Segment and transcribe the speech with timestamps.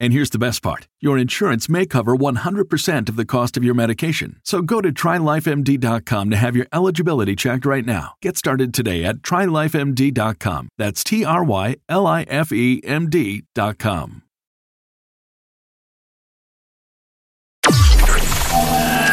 [0.00, 3.74] And here's the best part your insurance may cover 100% of the cost of your
[3.74, 4.40] medication.
[4.44, 8.14] So go to trylifemd.com to have your eligibility checked right now.
[8.20, 10.68] Get started today at trylifemd.com.
[10.78, 14.22] That's T R Y L I F E M D.com.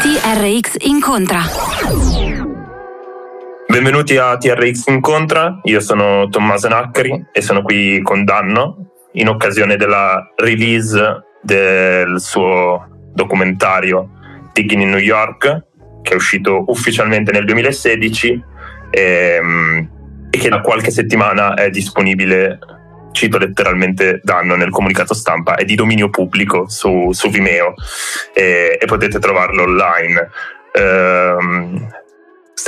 [0.02, 1.42] TRX incontra.
[3.66, 9.76] Benvenuti a TRX Incontra, io sono Tommaso Naccari e sono qui con Danno in occasione
[9.76, 14.08] della release del suo documentario
[14.52, 15.64] Digging in New York,
[16.02, 18.44] che è uscito ufficialmente nel 2016
[18.90, 19.90] e, ehm,
[20.30, 22.58] e che da qualche settimana è disponibile,
[23.12, 27.74] cito letteralmente Danno nel comunicato stampa, è di dominio pubblico su, su Vimeo
[28.34, 30.30] e, e, potete trovarlo online.
[30.74, 32.00] Um,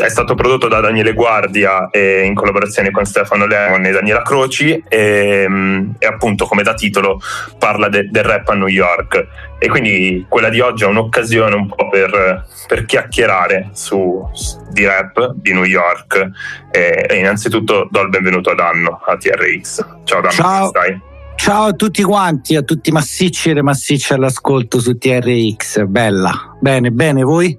[0.03, 5.47] è stato prodotto da Daniele Guardia in collaborazione con Stefano Leon e Daniela Croci e,
[5.49, 7.21] mm, e appunto come da titolo
[7.59, 9.27] parla de, del rap a New York
[9.59, 14.27] e quindi quella di oggi è un'occasione un po' per, per chiacchierare su,
[14.71, 16.31] di rap di New York
[16.71, 20.69] e, e, innanzitutto do il benvenuto ad Anno a TRX ciao Danno ciao.
[20.69, 21.13] stai?
[21.37, 27.23] Ciao a tutti quanti, a tutti massicci e massicci all'ascolto su TRX, bella, bene, bene
[27.23, 27.59] voi?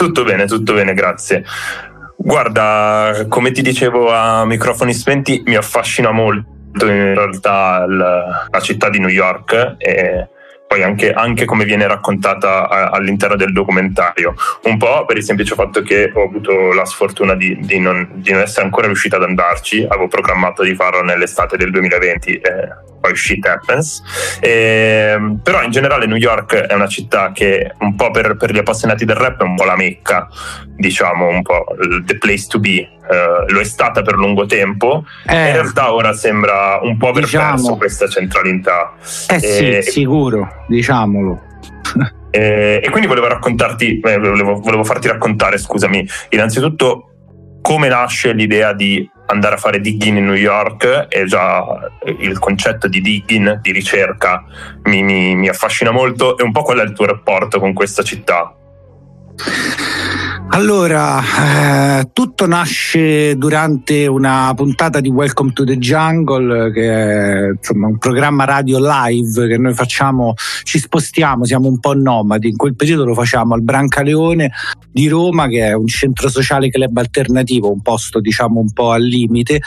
[0.00, 1.44] Tutto bene, tutto bene, grazie.
[2.16, 8.98] Guarda, come ti dicevo a microfoni spenti, mi affascina molto in realtà la, città di
[8.98, 10.26] New York e
[10.66, 14.34] poi anche, anche, come viene raccontata all'interno del documentario.
[14.62, 18.32] Un po' per il semplice fatto che ho avuto la sfortuna di, di, non, di
[18.32, 22.36] non, essere ancora riuscito ad andarci, avevo programmato di farlo nell'estate del 2020.
[22.36, 24.02] Eh, poi shit happens.
[24.40, 28.52] E, ehm, però in generale New York è una città che un po' per, per,
[28.52, 30.28] gli appassionati del rap è un po' la mecca,
[30.76, 31.64] diciamo, un po'
[32.04, 32.88] the place to be.
[33.10, 37.24] Uh, lo è stata per lungo tempo eh, in realtà ora sembra un po' aver
[37.24, 38.92] diciamo, perso questa centralità.
[39.28, 41.42] Eh e, sì, sicuro, diciamolo.
[42.30, 47.06] e, e, quindi volevo raccontarti, eh, volevo, volevo farti raccontare, scusami, innanzitutto
[47.60, 51.64] come nasce l'idea di andare a fare digging in New York e già
[52.18, 54.44] il concetto di digging, di ricerca,
[54.84, 58.02] mi, mi, mi affascina molto e un po' qual è il tuo rapporto con questa
[58.02, 58.54] città?
[60.52, 67.86] Allora, eh, tutto nasce durante una puntata di Welcome to the Jungle, che è insomma,
[67.86, 72.48] un programma radio live che noi facciamo, ci spostiamo, siamo un po' nomadi.
[72.48, 74.50] In quel periodo lo facciamo al Brancaleone
[74.90, 79.04] di Roma, che è un centro sociale club alternativo, un posto diciamo un po' al
[79.04, 79.60] limite.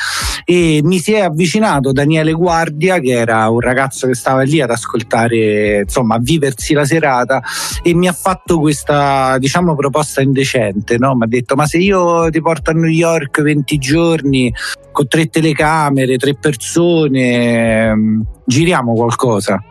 [0.44, 4.70] E mi si è avvicinato Daniele Guardia, che era un ragazzo che stava lì ad
[4.70, 7.42] ascoltare, insomma, a viversi la serata,
[7.82, 11.16] e mi ha fatto questa, diciamo, proposta indecente gente, no?
[11.16, 14.54] Mi ha detto: Ma se io ti porto a New York 20 giorni
[14.92, 19.64] con tre telecamere, tre persone, mm, giriamo qualcosa?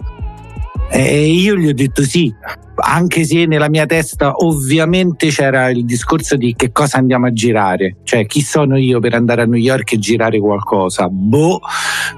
[0.91, 2.33] E io gli ho detto sì.
[2.75, 7.97] Anche se nella mia testa ovviamente c'era il discorso di che cosa andiamo a girare,
[8.05, 11.61] cioè chi sono io per andare a New York e girare qualcosa, boh,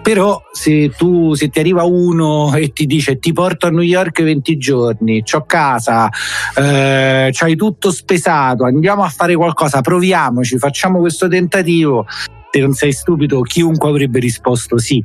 [0.03, 4.23] però se tu se ti arriva uno e ti dice ti porto a New York
[4.23, 6.09] 20 giorni, c'ho casa,
[6.57, 12.07] eh, c'hai tutto spesato, andiamo a fare qualcosa, proviamoci, facciamo questo tentativo,
[12.51, 15.05] te non sei stupido, chiunque avrebbe risposto sì.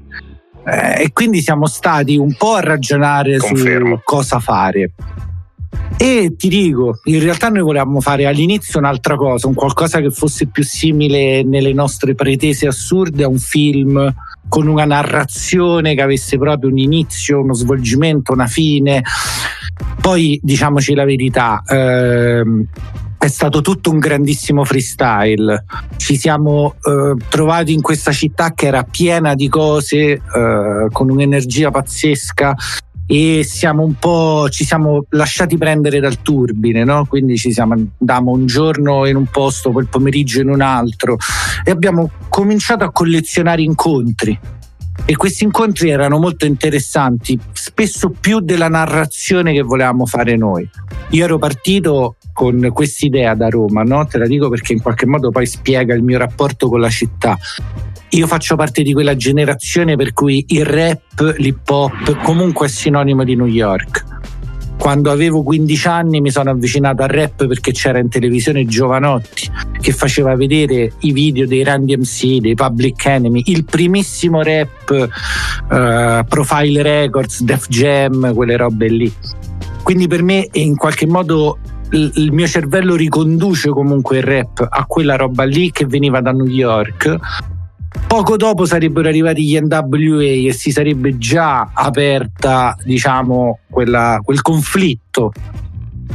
[0.65, 3.95] Eh, e quindi siamo stati un po' a ragionare Confermo.
[3.95, 4.91] su cosa fare.
[5.98, 10.48] E ti dico, in realtà noi volevamo fare all'inizio un'altra cosa, un qualcosa che fosse
[10.48, 14.13] più simile nelle nostre pretese assurde a un film
[14.48, 19.04] con una narrazione che avesse proprio un inizio, uno svolgimento, una fine.
[20.00, 22.66] Poi diciamoci la verità, ehm,
[23.19, 25.66] è stato tutto un grandissimo freestyle.
[25.98, 31.69] Ci siamo eh, trovati in questa città che era piena di cose, eh, con un'energia
[31.69, 32.56] pazzesca
[33.11, 37.07] e siamo un po' ci siamo lasciati prendere dal turbine, no?
[37.07, 41.17] quindi ci siamo andamo un giorno in un posto, il pomeriggio in un altro
[41.63, 44.39] e abbiamo cominciato a collezionare incontri.
[45.06, 50.69] E questi incontri erano molto interessanti, spesso più della narrazione che volevamo fare noi.
[51.11, 54.06] Io ero partito con quest'idea da Roma, no?
[54.06, 57.35] te la dico perché in qualche modo poi spiega il mio rapporto con la città
[58.11, 63.23] io faccio parte di quella generazione per cui il rap, l'hip hop comunque è sinonimo
[63.23, 64.06] di New York.
[64.77, 69.51] Quando avevo 15 anni mi sono avvicinato al rap perché c'era in televisione Giovanotti
[69.81, 75.09] che faceva vedere i video dei Randy MC, dei Public Enemy, il primissimo rap,
[75.69, 79.13] uh, Profile Records, Def Jam, quelle robe lì.
[79.83, 81.57] Quindi per me in qualche modo
[81.91, 86.45] il mio cervello riconduce comunque il rap a quella roba lì che veniva da New
[86.45, 87.17] York
[88.07, 95.31] Poco dopo sarebbero arrivati gli NWA e si sarebbe già aperta, diciamo, quella, quel conflitto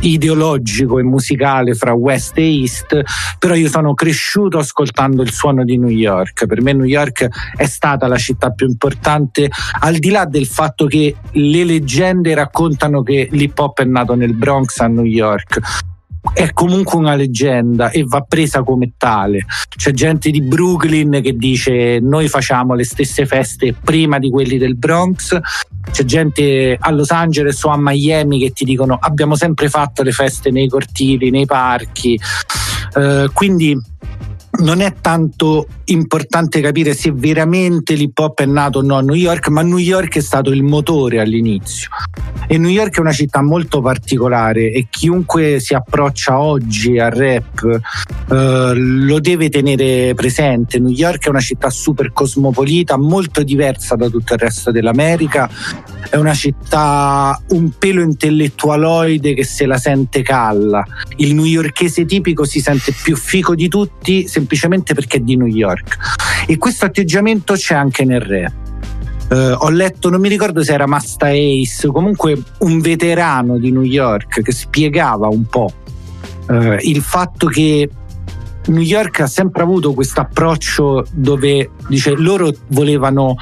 [0.00, 3.00] ideologico e musicale fra West e East,
[3.38, 6.46] però io sono cresciuto ascoltando il suono di New York.
[6.46, 9.50] Per me New York è stata la città più importante,
[9.80, 14.34] al di là del fatto che le leggende raccontano che l'hip hop è nato nel
[14.34, 15.92] Bronx a New York
[16.32, 19.44] è comunque una leggenda e va presa come tale.
[19.76, 24.76] C'è gente di Brooklyn che dice noi facciamo le stesse feste prima di quelli del
[24.76, 25.38] Bronx,
[25.90, 30.12] c'è gente a Los Angeles o a Miami che ti dicono abbiamo sempre fatto le
[30.12, 32.18] feste nei cortili, nei parchi.
[32.94, 33.76] Uh, quindi
[34.58, 39.14] non è tanto importante capire se veramente l'hip hop è nato o no a New
[39.14, 41.88] York, ma New York è stato il motore all'inizio.
[42.46, 47.80] E New York è una città molto particolare e chiunque si approccia oggi al rap
[48.30, 50.78] eh, lo deve tenere presente.
[50.78, 55.50] New York è una città super cosmopolita, molto diversa da tutto il resto dell'America.
[56.08, 60.84] È una città un pelo intellettualoide che se la sente calla.
[61.16, 64.43] Il newyorkese tipico si sente più fico di tutti semplicemente
[64.94, 65.96] perché è di New York.
[66.46, 68.52] E questo atteggiamento c'è anche nel rap.
[69.30, 73.82] Uh, ho letto, non mi ricordo se era Masta Ace, comunque un veterano di New
[73.82, 75.72] York che spiegava un po'
[76.48, 77.88] uh, il fatto che
[78.66, 83.36] New York ha sempre avuto questo approccio dove dice loro volevano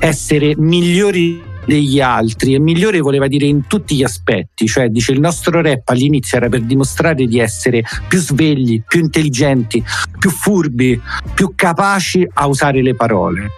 [0.00, 5.20] essere migliori degli altri e migliore voleva dire in tutti gli aspetti, cioè dice il
[5.20, 9.82] nostro rap all'inizio era per dimostrare di essere più svegli, più intelligenti,
[10.18, 11.00] più furbi,
[11.34, 13.48] più capaci a usare le parole.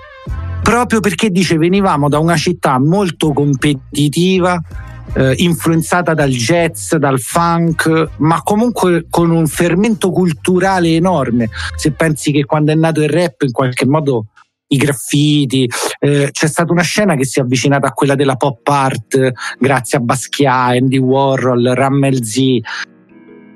[0.62, 4.60] Proprio perché dice venivamo da una città molto competitiva,
[5.14, 11.48] eh, influenzata dal jazz, dal funk, ma comunque con un fermento culturale enorme.
[11.76, 14.26] Se pensi che quando è nato il rap in qualche modo
[14.68, 15.68] i graffiti.
[15.98, 19.98] Eh, c'è stata una scena che si è avvicinata a quella della pop art grazie
[19.98, 22.38] a Basquiat, Andy Warhol, Rammel Z.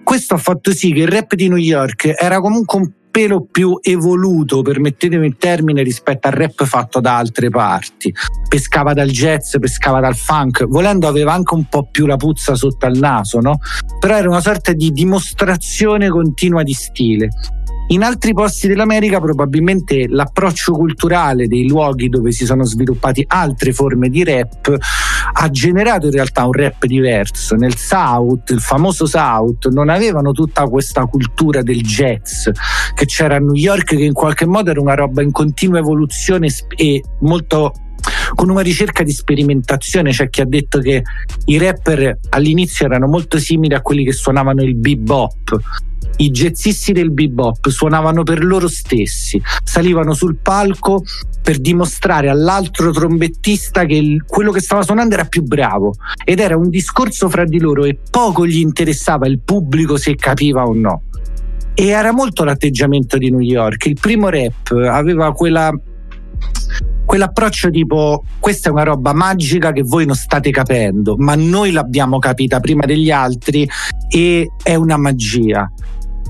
[0.04, 3.78] Questo ha fatto sì che il rap di New York era comunque un pelo più
[3.83, 8.12] evoluto, permettetemi il termine, rispetto al rap fatto da altre parti.
[8.49, 12.87] Pescava dal jazz, pescava dal funk, volendo aveva anche un po' più la puzza sotto
[12.87, 13.59] al naso, no?
[14.00, 17.28] Però era una sorta di dimostrazione continua di stile.
[17.92, 24.08] In altri posti dell'America probabilmente l'approccio culturale dei luoghi dove si sono sviluppati altre forme
[24.08, 24.75] di rap
[25.34, 27.54] ha generato in realtà un rap diverso.
[27.54, 32.49] Nel South, il famoso South, non avevano tutta questa cultura del jazz
[32.94, 36.49] che c'era a New York che in qualche modo era una roba in continua evoluzione
[36.75, 37.75] e molto
[38.35, 40.11] con una ricerca di sperimentazione.
[40.11, 41.02] C'è chi ha detto che
[41.47, 45.61] i rapper all'inizio erano molto simili a quelli che suonavano il bebop
[46.18, 51.02] i jazzisti del bebop suonavano per loro stessi, salivano sul palco
[51.42, 55.94] per dimostrare all'altro trombettista che quello che stava suonando era più bravo
[56.25, 60.64] ed era un discorso fra di loro e poco gli interessava il pubblico se capiva
[60.64, 61.02] o no.
[61.75, 63.87] E era molto l'atteggiamento di New York.
[63.87, 65.73] Il primo rap aveva quella
[67.12, 72.19] quell'approccio tipo questa è una roba magica che voi non state capendo, ma noi l'abbiamo
[72.19, 73.69] capita prima degli altri
[74.09, 75.71] e è una magia.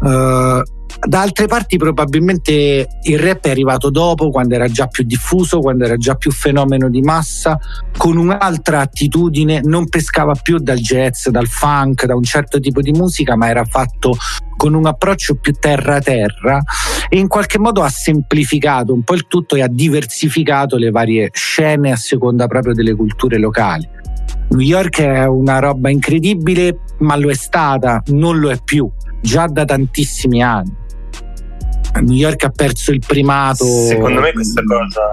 [0.00, 0.60] Uh,
[1.00, 5.84] da altre parti probabilmente il rap è arrivato dopo, quando era già più diffuso, quando
[5.84, 7.58] era già più fenomeno di massa,
[7.96, 12.92] con un'altra attitudine, non pescava più dal jazz, dal funk, da un certo tipo di
[12.92, 14.16] musica, ma era fatto
[14.56, 16.60] con un approccio più terra-terra
[17.08, 21.30] e in qualche modo ha semplificato un po' il tutto e ha diversificato le varie
[21.32, 23.88] scene a seconda proprio delle culture locali.
[24.50, 28.88] New York è una roba incredibile, ma lo è stata, non lo è più,
[29.20, 30.80] già da tantissimi anni.
[32.00, 33.64] New York ha perso il primato.
[33.64, 35.10] Secondo me questa cosa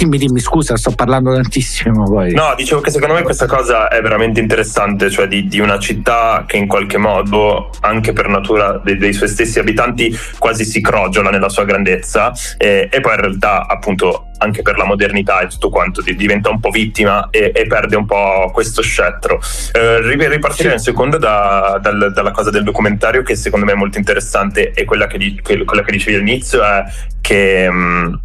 [0.00, 2.32] Dimmi, dimmi, scusa, sto parlando tantissimo poi.
[2.32, 6.44] No, dicevo che secondo me questa cosa è veramente interessante, cioè di, di una città
[6.46, 11.28] che in qualche modo, anche per natura dei, dei suoi stessi abitanti, quasi si crogiola
[11.28, 15.68] nella sua grandezza e, e poi in realtà appunto anche per la modernità e tutto
[15.68, 19.38] quanto diventa un po' vittima e, e perde un po' questo scettro.
[19.72, 23.98] Eh, ripartirei un secondo da, dal, dalla cosa del documentario che secondo me è molto
[23.98, 26.84] interessante e quella che, quella che dicevi all'inizio è
[27.20, 28.20] che mh,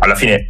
[0.00, 0.48] alla fine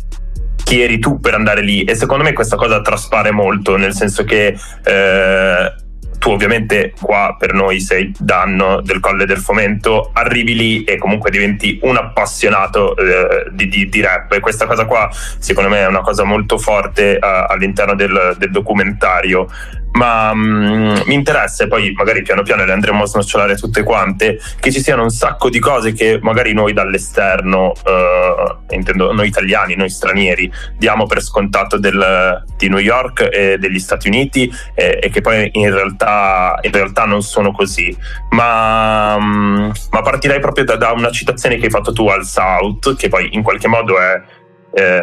[0.69, 1.85] chi eri tu per andare lì.
[1.85, 5.73] E secondo me questa cosa traspare molto nel senso che eh,
[6.19, 11.31] tu ovviamente qua per noi sei danno del Colle del Fomento, arrivi lì e comunque
[11.31, 14.31] diventi un appassionato eh, di, di, di, rap.
[14.33, 15.09] E questa cosa qua
[15.39, 19.49] secondo me è una cosa molto forte eh, all'interno del, del documentario
[19.93, 24.39] ma um, mi interessa e poi magari piano piano le andremo a snocciolare tutte quante
[24.61, 29.75] che ci siano un sacco di cose che magari noi dall'esterno uh, intendo noi italiani,
[29.75, 35.11] noi stranieri diamo per scontato del, di New York e degli Stati Uniti e, e
[35.11, 37.97] che poi in realtà, in realtà, non sono così.
[38.31, 42.97] Ma, um, ma partirei proprio da, da, una citazione che hai fatto tu al South
[42.97, 44.23] che poi in qualche modo è
[44.75, 45.03] eh,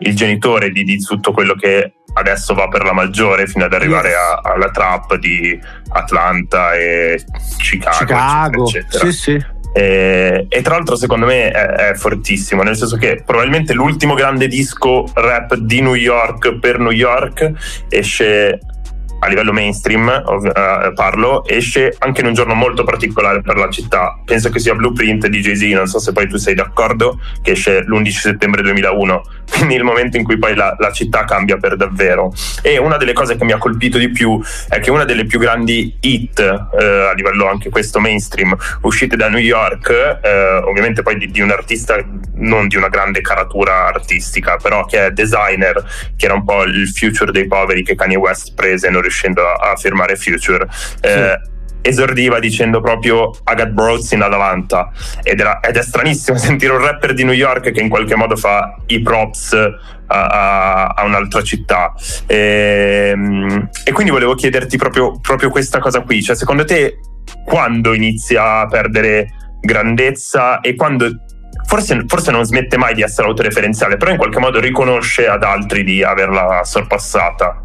[0.00, 4.08] il genitore di, di tutto quello che adesso va per la maggiore fino ad arrivare
[4.08, 4.18] yes.
[4.18, 5.58] a, alla trap di
[5.90, 7.22] Atlanta e
[7.58, 8.64] Chicago, Chicago.
[8.64, 9.10] eccetera, eccetera.
[9.10, 9.44] Sì, sì.
[9.74, 14.48] E, e, tra l'altro secondo me è, è, fortissimo, nel senso che probabilmente l'ultimo grande
[14.48, 17.52] disco rap di New York per New York
[17.90, 18.58] esce
[19.18, 24.20] a livello mainstream uh, parlo, esce anche in un giorno molto particolare per la città.
[24.24, 27.82] Penso che sia Blueprint di Jay-Z, non so se poi tu sei d'accordo, che esce
[27.82, 32.32] l'11 settembre 2001, quindi il momento in cui poi la, la, città cambia per davvero.
[32.62, 35.38] E una delle cose che mi ha colpito di più è che una delle più
[35.38, 36.76] grandi hit, uh,
[37.08, 41.50] a livello anche questo mainstream, uscite da New York, uh, ovviamente poi di, di un
[41.50, 41.96] artista
[42.36, 45.82] non di una grande caratura artistica, però che è designer,
[46.16, 49.72] che era un po' il future dei poveri che Kanye West prese non riuscendo a,
[49.72, 50.66] a firmare Future.
[51.00, 51.54] Eh, sì.
[51.88, 54.90] esordiva dicendo proprio I got Broads in Atalanta
[55.22, 58.36] ed, era, ed, è stranissimo sentire un rapper di New York che in qualche modo
[58.36, 59.52] fa i props
[60.08, 61.92] a, a, a un'altra città.
[62.26, 66.22] E, ehm, e, quindi volevo chiederti proprio, proprio questa cosa qui.
[66.22, 66.98] Cioè secondo te
[67.44, 71.10] quando inizia a perdere grandezza e quando
[71.66, 75.82] Forse, forse, non smette mai di essere autoreferenziale, però in qualche modo riconosce ad altri
[75.82, 77.62] di averla sorpassata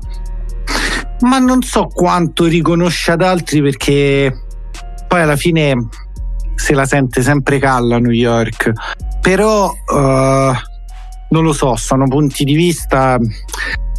[1.22, 4.34] ma non so quanto riconosce ad altri perché
[5.08, 5.88] poi alla fine
[6.56, 8.72] se la sente sempre calla New York.
[9.20, 10.54] Però uh,
[11.30, 13.18] non lo so, sono punti di vista.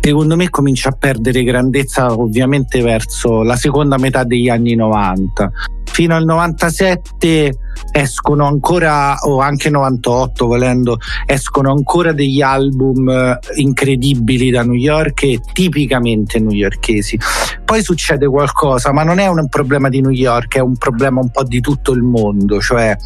[0.00, 5.52] Secondo me comincia a perdere grandezza ovviamente verso la seconda metà degli anni 90
[5.93, 7.59] fino al 97
[7.93, 10.97] escono ancora, o anche 98 volendo,
[11.27, 17.19] escono ancora degli album eh, incredibili da New York e tipicamente newyorkesi.
[17.65, 21.31] Poi succede qualcosa, ma non è un problema di New York, è un problema un
[21.31, 22.97] po' di tutto il mondo, cioè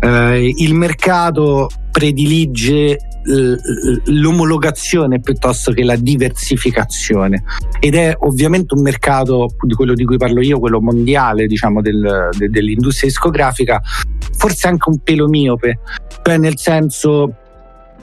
[0.00, 7.44] eh, il mercato predilige l'omologazione piuttosto che la diversificazione.
[7.80, 12.30] Ed è ovviamente un mercato di quello di cui parlo io, quello mondiale diciamo del,
[12.36, 13.80] de, dell'industria discografica,
[14.36, 15.80] forse anche un pelo miope,
[16.22, 17.36] cioè nel senso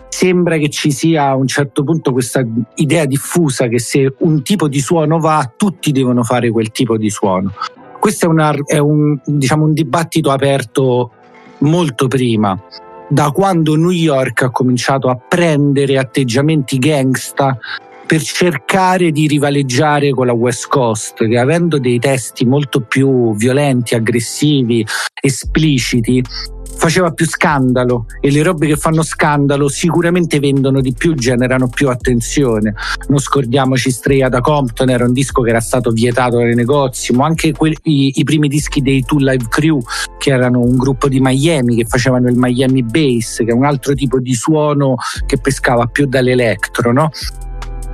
[0.09, 4.67] sembra che ci sia a un certo punto questa idea diffusa che se un tipo
[4.67, 7.53] di suono va tutti devono fare quel tipo di suono.
[7.99, 11.11] Questo è, una, è un, diciamo, un dibattito aperto
[11.59, 12.59] molto prima
[13.11, 17.57] da quando New York ha cominciato a prendere atteggiamenti gangsta
[18.07, 23.95] per cercare di rivaleggiare con la West Coast, che avendo dei testi molto più violenti,
[23.95, 24.85] aggressivi,
[25.21, 26.23] espliciti,
[26.75, 31.89] faceva più scandalo e le robe che fanno scandalo sicuramente vendono di più, generano più
[31.89, 32.73] attenzione.
[33.07, 37.25] Non scordiamoci Stray da Compton, era un disco che era stato vietato nei negozi, ma
[37.25, 39.81] anche que- i, i, primi dischi dei Two Live Crew,
[40.17, 43.93] che erano un gruppo di Miami che facevano il Miami Bass, che è un altro
[43.93, 47.09] tipo di suono che pescava più dall'electro, no?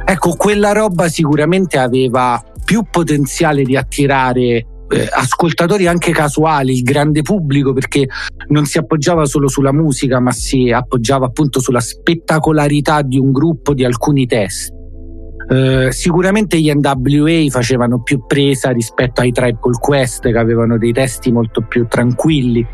[0.06, 7.22] Ecco, quella roba sicuramente aveva più potenziale di attirare eh, ascoltatori anche casuali, il grande
[7.22, 8.08] pubblico, perché
[8.48, 13.74] non si appoggiava solo sulla musica, ma si appoggiava appunto sulla spettacolarità di un gruppo,
[13.74, 14.76] di alcuni testi.
[15.48, 21.32] Uh, sicuramente gli NWA facevano più presa rispetto ai Call Quest che avevano dei testi
[21.32, 22.66] molto più tranquilli.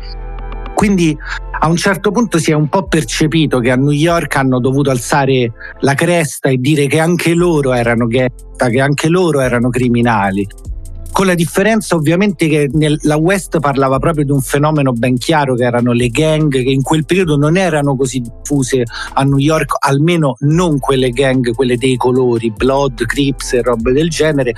[0.74, 1.16] Quindi
[1.60, 4.90] a un certo punto si è un po' percepito che a New York hanno dovuto
[4.90, 10.44] alzare la cresta e dire che anche loro erano ghetta, che anche loro erano criminali
[11.14, 12.68] con la differenza ovviamente che
[13.02, 16.82] la West parlava proprio di un fenomeno ben chiaro che erano le gang che in
[16.82, 21.94] quel periodo non erano così diffuse a New York, almeno non quelle gang, quelle dei
[21.96, 24.54] colori, Blood, Crips e robe del genere,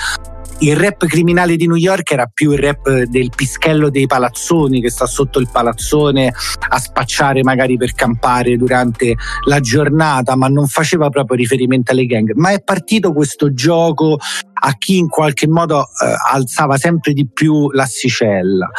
[0.60, 4.90] il rap criminale di New York era più il rap del pischello dei palazzoni che
[4.90, 6.32] sta sotto il palazzone
[6.68, 12.32] a spacciare magari per campare durante la giornata, ma non faceva proprio riferimento alle gang.
[12.34, 14.18] Ma è partito questo gioco
[14.54, 18.70] a chi in qualche modo eh, alzava sempre di più l'assicella.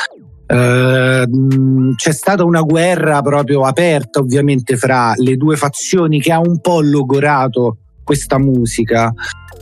[0.50, 6.62] Uh, c'è stata una guerra proprio aperta ovviamente fra le due fazioni che ha un
[6.62, 9.14] po' logorato questa musica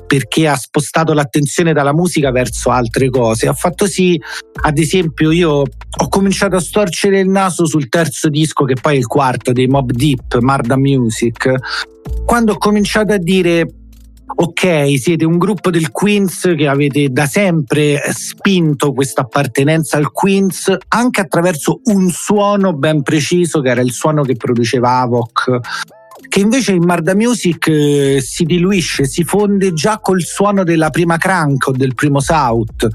[0.06, 3.48] perché ha spostato l'attenzione dalla musica verso altre cose.
[3.48, 4.22] Ha fatto sì,
[4.62, 8.98] ad esempio, io ho cominciato a storcere il naso sul terzo disco, che poi è
[8.98, 11.52] il quarto dei Mob Deep, Marda Music,
[12.24, 13.66] quando ho cominciato a dire
[14.28, 20.76] ok, siete un gruppo del Queens che avete da sempre spinto questa appartenenza al Queens
[20.90, 25.60] anche attraverso un suono ben preciso che era il suono che produceva Avoc
[26.36, 31.16] che invece in Marda Music eh, si diluisce, si fonde già col suono della prima
[31.16, 32.90] crank o del primo South.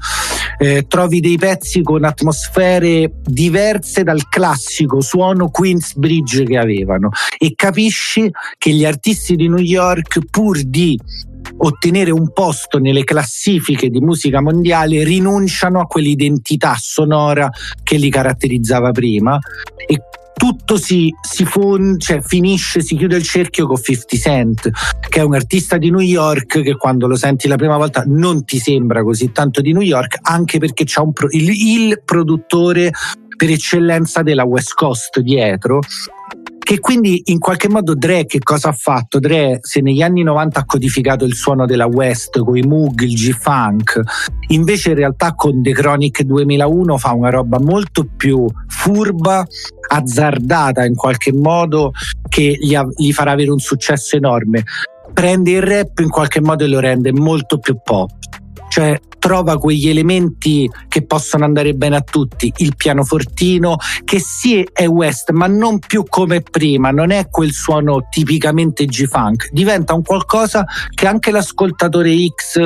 [0.59, 8.29] Eh, trovi dei pezzi con atmosfere diverse dal classico suono Queensbridge che avevano e capisci
[8.59, 10.95] che gli artisti di New York pur di
[11.57, 17.49] ottenere un posto nelle classifiche di musica mondiale rinunciano a quell'identità sonora
[17.81, 19.39] che li caratterizzava prima
[19.87, 19.99] e
[20.33, 24.69] tutto si, si fon- cioè finisce, si chiude il cerchio con 50 Cent,
[25.09, 28.43] che è un artista di New York che quando lo senti la prima volta non
[28.43, 32.91] ti sembra così tanto di New York, anche perché c'è pro- il, il produttore
[33.35, 35.79] per eccellenza della West Coast dietro
[36.71, 39.19] che quindi in qualche modo Dre che cosa ha fatto?
[39.19, 43.13] Dre se negli anni 90 ha codificato il suono della West con i Moog, il
[43.13, 43.99] G-Funk,
[44.47, 49.45] invece in realtà con The Chronic 2001 fa una roba molto più furba,
[49.89, 51.91] azzardata in qualche modo
[52.29, 54.63] che gli, ha, gli farà avere un successo enorme.
[55.11, 58.11] Prende il rap in qualche modo e lo rende molto più pop
[58.71, 64.87] cioè trova quegli elementi che possono andare bene a tutti, il pianofortino che sì è
[64.87, 70.65] West ma non più come prima, non è quel suono tipicamente G-Funk, diventa un qualcosa
[70.93, 72.65] che anche l'ascoltatore X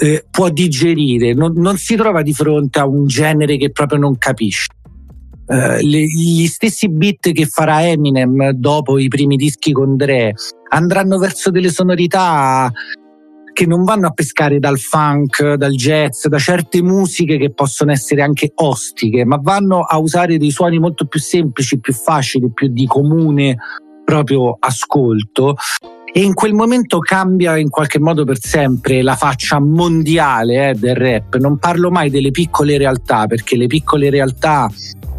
[0.00, 4.18] eh, può digerire, non, non si trova di fronte a un genere che proprio non
[4.18, 4.66] capisce.
[5.46, 10.32] Uh, gli stessi beat che farà Eminem dopo i primi dischi con Dre
[10.70, 12.72] andranno verso delle sonorità
[13.54, 18.20] che non vanno a pescare dal funk, dal jazz, da certe musiche che possono essere
[18.20, 22.84] anche ostiche, ma vanno a usare dei suoni molto più semplici, più facili, più di
[22.86, 23.56] comune
[24.04, 25.54] proprio ascolto
[26.16, 30.94] e in quel momento cambia in qualche modo per sempre la faccia mondiale eh, del
[30.94, 31.34] rap.
[31.38, 34.70] Non parlo mai delle piccole realtà perché le piccole realtà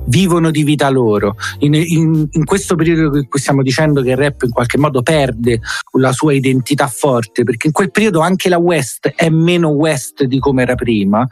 [0.06, 1.36] vivono di vita loro.
[1.60, 5.02] In, in, in, questo periodo in cui stiamo dicendo che il rap in qualche modo
[5.02, 5.60] perde
[6.00, 10.40] la sua identità forte, perché in quel periodo anche la West è meno West di
[10.40, 11.28] come era prima.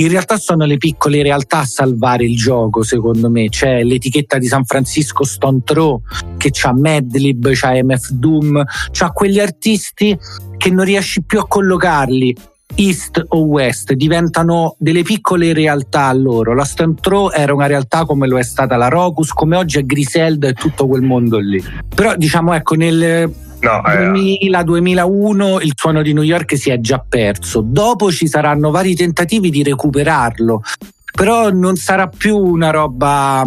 [0.00, 3.48] In realtà sono le piccole realtà a salvare il gioco, secondo me.
[3.48, 6.02] C'è l'etichetta di San Francisco Stone Throw
[6.36, 10.16] che c'ha Madlib, c'ha MF Doom, c'ha quegli artisti
[10.56, 12.32] che non riesci più a collocarli
[12.76, 16.54] East o West, diventano delle piccole realtà loro.
[16.54, 19.82] La Stamp Throw era una realtà come lo è stata la Rocus, come oggi è
[19.82, 21.60] Griselda e tutto quel mondo lì.
[21.92, 24.38] Però diciamo ecco nel No, eh.
[24.48, 27.62] 2000-2001 il suono di New York si è già perso.
[27.64, 30.62] Dopo ci saranno vari tentativi di recuperarlo,
[31.12, 33.44] però non sarà più una roba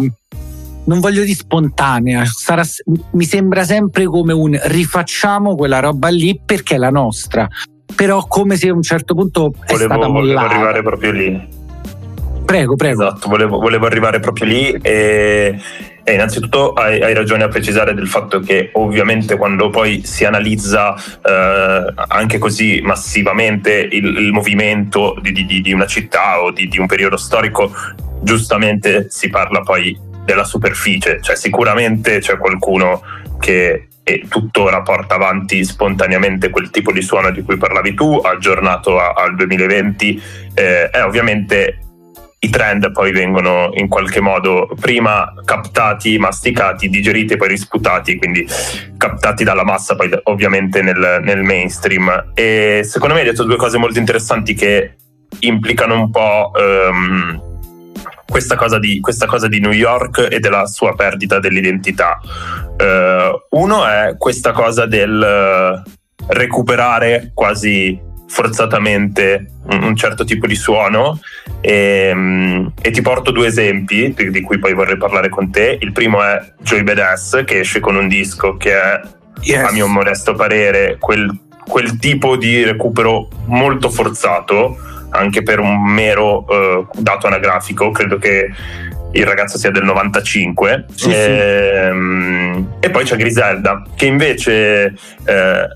[0.84, 2.62] non voglio dire spontanea, sarà,
[3.12, 7.48] mi sembra sempre come un rifacciamo quella roba lì perché è la nostra,
[7.94, 11.60] però come se a un certo punto è volevo, stata volevo arrivare proprio lì.
[12.44, 13.06] Prego, prego.
[13.06, 15.56] Esatto, volevo, volevo arrivare proprio lì e,
[16.04, 20.94] e innanzitutto hai, hai, ragione a precisare del fatto che ovviamente quando poi si analizza
[20.94, 26.78] eh, anche così massivamente il, il movimento di, di, di, una città o di, di
[26.78, 27.72] un periodo storico,
[28.22, 33.02] giustamente si parla poi della superficie, cioè sicuramente c'è qualcuno
[33.38, 38.98] che e tuttora porta avanti spontaneamente quel tipo di suono di cui parlavi tu, aggiornato
[38.98, 40.22] a, al 2020,
[40.54, 41.78] eh, è ovviamente
[42.44, 48.44] i trend poi vengono in qualche modo prima captati, masticati, digeriti e poi risputati, quindi
[48.96, 52.32] captati dalla massa poi ovviamente nel, nel mainstream.
[52.34, 54.96] E secondo me hai detto due cose molto interessanti che
[55.40, 57.40] implicano un po' um,
[58.26, 62.18] questa, cosa di, questa, cosa di, New York e della sua perdita dell'identità.
[62.22, 65.80] Uh, uno è questa cosa del
[66.26, 71.20] recuperare quasi forzatamente un, un certo tipo di suono
[71.62, 75.78] e, um, e, ti porto due esempi di, di, cui poi vorrei parlare con te.
[75.80, 79.00] Il primo è Joy Badass che esce con un disco che è
[79.42, 79.68] yes.
[79.68, 81.30] a mio modesto parere quel,
[81.64, 84.76] quel, tipo di recupero molto forzato
[85.10, 87.92] anche per un mero uh, dato anagrafico.
[87.92, 88.50] Credo che
[89.12, 91.18] il ragazzo sia del 95 sì, e, sì.
[91.18, 94.94] Ehm, e, poi c'è Griselda che invece
[95.26, 95.68] eh,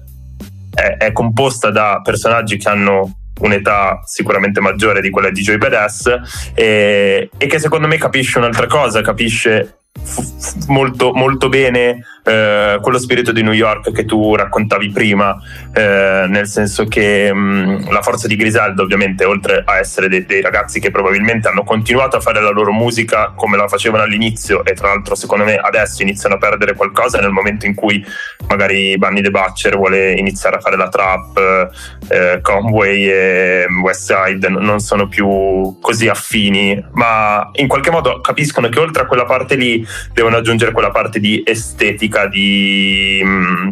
[0.74, 6.06] è, è composta da personaggi che hanno un'età sicuramente maggiore di quella di Joy Badass
[6.54, 12.98] e, e, che secondo me capisce un'altra cosa, capisce f- molto, molto bene eh, quello
[12.98, 15.36] spirito di New York che tu raccontavi prima,
[15.72, 20.26] eh, nel senso che mh, mm, la forza di Griselda ovviamente oltre a essere dei,
[20.26, 24.64] dei, ragazzi che probabilmente hanno continuato a fare la loro musica come la facevano all'inizio
[24.64, 28.04] e tra l'altro secondo me adesso iniziano a perdere qualcosa nel momento in cui
[28.48, 31.70] magari Bunny the Butcher vuole iniziare a fare la trap,
[32.08, 38.68] eh, Conway e West Side non sono più così affini, ma in qualche modo capiscono
[38.68, 43.68] che oltre a quella parte lì devono aggiungere quella parte di estetica dinamica di mm,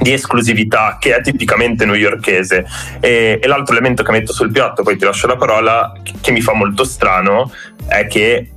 [0.00, 2.66] di esclusività che è tipicamente newyorkese
[2.98, 6.40] e, e, l'altro elemento che metto sul piatto poi ti lascio la parola che mi
[6.40, 7.52] fa molto strano
[7.86, 8.50] è che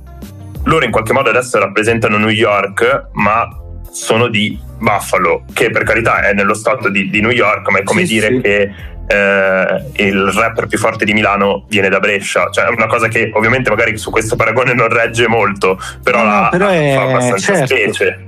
[0.64, 3.48] loro in qualche modo adesso rappresentano New York ma
[3.92, 7.82] sono di Buffalo che per carità è nello stato di, di New York ma è
[7.84, 8.40] come sì, dire sì.
[8.40, 8.74] che
[9.06, 13.30] eh, il rapper più forte di Milano viene da Brescia cioè è una cosa che
[13.32, 17.54] ovviamente magari su questo paragone non regge molto però, no, la, però è, fa abbastanza
[17.54, 17.74] certo.
[17.74, 18.27] specie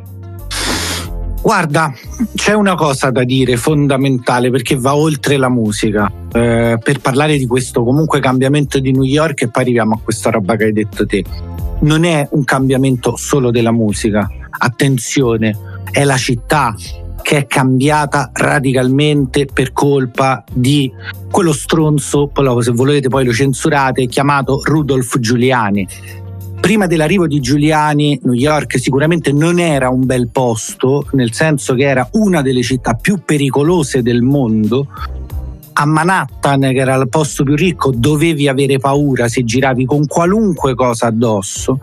[1.43, 1.93] Guarda,
[2.35, 6.11] c'è una cosa da dire fondamentale perché va oltre la musica.
[6.33, 10.31] Eh, per parlare di questo comunque cambiamento di New York e poi arriviamo a questa
[10.31, 11.25] roba che hai detto te.
[11.81, 14.29] Non è un cambiamento solo della musica.
[14.51, 15.57] Attenzione,
[15.91, 16.75] è la città
[17.23, 20.93] che è cambiata radicalmente per colpa di
[21.31, 25.87] quello stronzo, se volete poi lo censurate, chiamato Rudolf Giuliani
[26.61, 31.85] prima dell'arrivo di Giuliani, New York sicuramente non era un bel posto, nel senso che
[31.85, 34.87] era una delle città più pericolose del mondo.
[35.73, 40.75] A Manhattan, che era il posto più ricco, dovevi avere paura se giravi con qualunque
[40.75, 41.81] cosa addosso.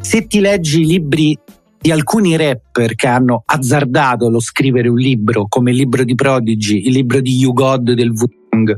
[0.00, 1.36] Se ti leggi i libri
[1.80, 6.86] di alcuni rapper che hanno azzardato lo scrivere un libro, come il libro di Prodigy,
[6.86, 8.76] il libro di You God del Wu-Tang,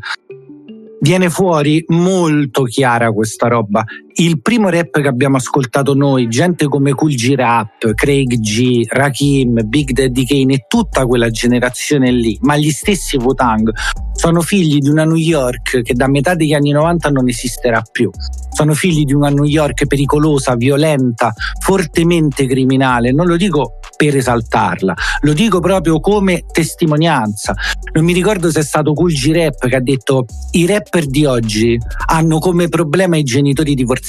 [1.01, 3.85] viene fuori molto chiara questa roba.
[4.17, 9.67] Il primo rap che abbiamo ascoltato noi, gente come Cool G Rap, Craig G, Rakim,
[9.67, 13.73] Big Daddy Kane e tutta quella generazione lì, ma gli stessi Wu-Tang
[14.15, 18.09] sono figli di una New York che da metà degli anni 90 non esisterà più.
[18.51, 23.13] Sono figli di una New York pericolosa, violenta, fortemente criminale.
[23.13, 27.55] Non lo dico per esaltarla, lo dico proprio come testimonianza.
[27.93, 31.25] Non mi ricordo se è stato Cool G Rap che ha detto i rapper di
[31.25, 34.04] oggi hanno come problema i genitori divorziati,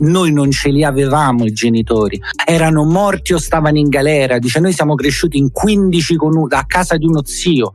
[0.00, 4.72] noi non ce li avevamo i genitori, erano morti o stavano in galera, dice noi
[4.72, 7.72] siamo cresciuti in 15 con, a casa di uno zio.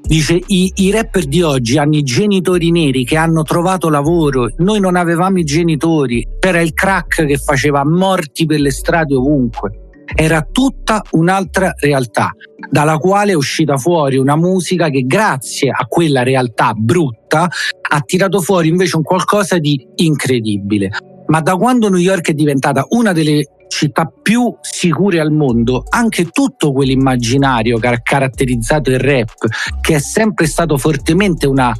[0.00, 4.80] Dice i, i rapper di oggi hanno i genitori neri che hanno trovato lavoro, noi
[4.80, 10.46] non avevamo i genitori, c'era il crack che faceva morti per le strade ovunque era
[10.50, 12.30] tutta un'altra realtà,
[12.70, 17.48] dalla quale è uscita fuori una musica che grazie a quella realtà brutta
[17.90, 20.90] ha tirato fuori invece un qualcosa di incredibile.
[21.26, 26.26] Ma da quando New York è diventata una delle città più sicure al mondo, anche
[26.26, 29.34] tutto quell'immaginario che ha caratterizzato il rap,
[29.80, 31.72] che è sempre stato fortemente una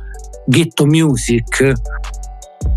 [0.47, 1.73] ghetto music,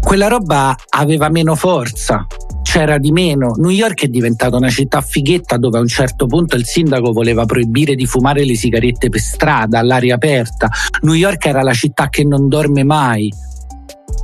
[0.01, 2.25] quella roba aveva meno forza,
[2.63, 3.53] c'era di meno.
[3.57, 7.45] New York è diventata una città fighetta dove a un certo punto il sindaco voleva
[7.45, 10.69] proibire di fumare le sigarette per strada, all'aria aperta.
[11.01, 13.31] New York era la città che non dorme mai.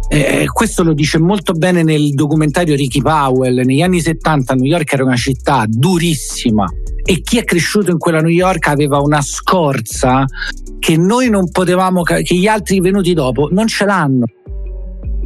[0.09, 3.63] Eh, questo lo dice molto bene nel documentario Ricky Powell.
[3.65, 6.65] Negli anni 70 New York era una città durissima
[7.03, 10.25] e chi è cresciuto in quella New York aveva una scorza
[10.79, 14.25] che noi non potevamo, che gli altri venuti dopo non ce l'hanno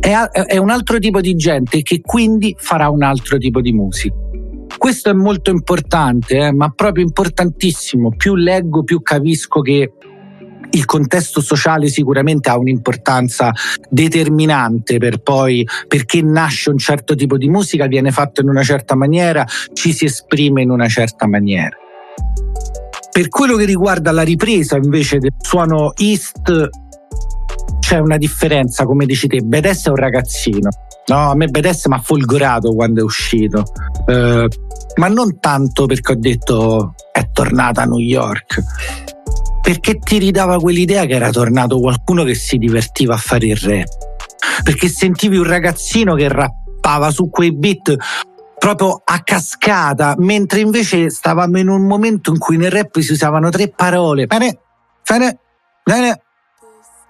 [0.02, 4.16] è, è un altro tipo di gente che quindi farà un altro tipo di musica.
[4.78, 8.12] Questo è molto importante, eh, ma proprio importantissimo.
[8.18, 9.94] Più leggo, più capisco che
[10.72, 13.52] il contesto sociale sicuramente ha un'importanza
[13.90, 18.96] determinante per poi perché nasce un certo tipo di musica, viene fatto in una certa
[18.96, 21.78] maniera, ci si esprime in una certa maniera.
[23.12, 26.70] Per quello che riguarda la ripresa invece del suono East
[27.92, 30.70] c'è una differenza, come dici te, Bedes è un ragazzino.
[31.08, 33.66] No, a me Bedes mi ha folgorato quando è uscito,
[34.06, 34.48] eh,
[34.96, 38.64] ma non tanto perché ho detto è tornata a New York,
[39.62, 43.90] perché ti ridava quell'idea che era tornato qualcuno che si divertiva a fare il rap,
[44.64, 47.94] perché sentivi un ragazzino che rappava su quei beat
[48.58, 53.50] proprio a cascata, mentre invece stavamo in un momento in cui nel rap si usavano
[53.50, 54.28] tre parole.
[54.28, 54.60] Bene,
[55.06, 55.40] bene,
[55.84, 56.22] bene,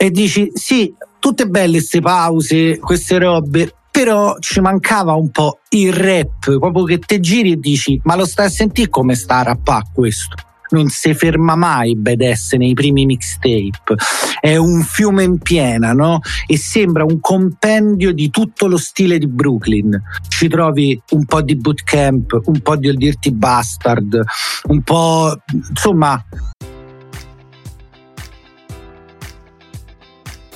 [0.02, 5.94] e dici sì, tutte belle queste pause, queste robe, però ci mancava un po' il
[5.94, 9.44] rap, proprio che te giri e dici ma lo stai a sentire come sta a
[9.44, 10.36] rappare questo?
[10.72, 13.94] Non si ferma mai Badass nei primi mixtape,
[14.40, 16.20] è un fiume in piena, no?
[16.48, 20.02] E sembra un compendio di tutto lo stile di Brooklyn.
[20.30, 24.20] Ci trovi un po' di bootcamp, un po' di Dirty Bastard,
[24.64, 25.38] un po'
[25.70, 26.26] insomma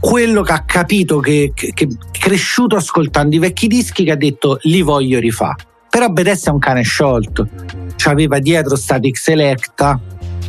[0.00, 4.16] quello che ha capito che, che, che è cresciuto ascoltando i vecchi dischi che ha
[4.16, 5.66] detto li voglio rifare.
[5.88, 7.48] Però Bedessa è un cane sciolto.
[7.96, 10.00] C'aveva dietro Static Selecta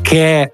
[0.02, 0.52] che è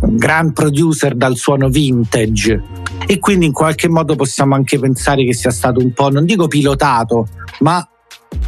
[0.00, 2.62] un gran producer dal suono vintage
[3.06, 6.48] e quindi in qualche modo possiamo anche pensare che sia stato un po', non dico
[6.48, 7.28] pilotato,
[7.60, 7.86] ma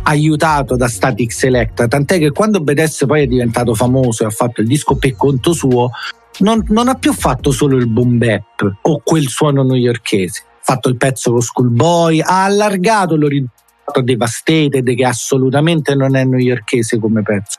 [0.05, 4.61] aiutato da Static Selecta, tant'è che quando Bedes poi è diventato famoso e ha fatto
[4.61, 5.91] il disco per conto suo,
[6.39, 10.89] non, non ha più fatto solo il boom bap o quel suono newyorkese, ha fatto
[10.89, 13.55] il pezzo con Schoolboy, ha allargato l'orizzonte
[14.03, 17.59] Devastated che assolutamente non è newyorkese come pezzo.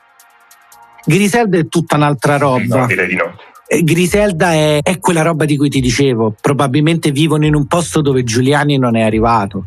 [1.04, 2.80] Griselda è tutta un'altra roba.
[2.80, 3.34] No, direi di no.
[3.82, 8.24] Griselda è, è, quella roba di cui ti dicevo, probabilmente vivono in un posto dove
[8.24, 9.66] Giuliani non è arrivato.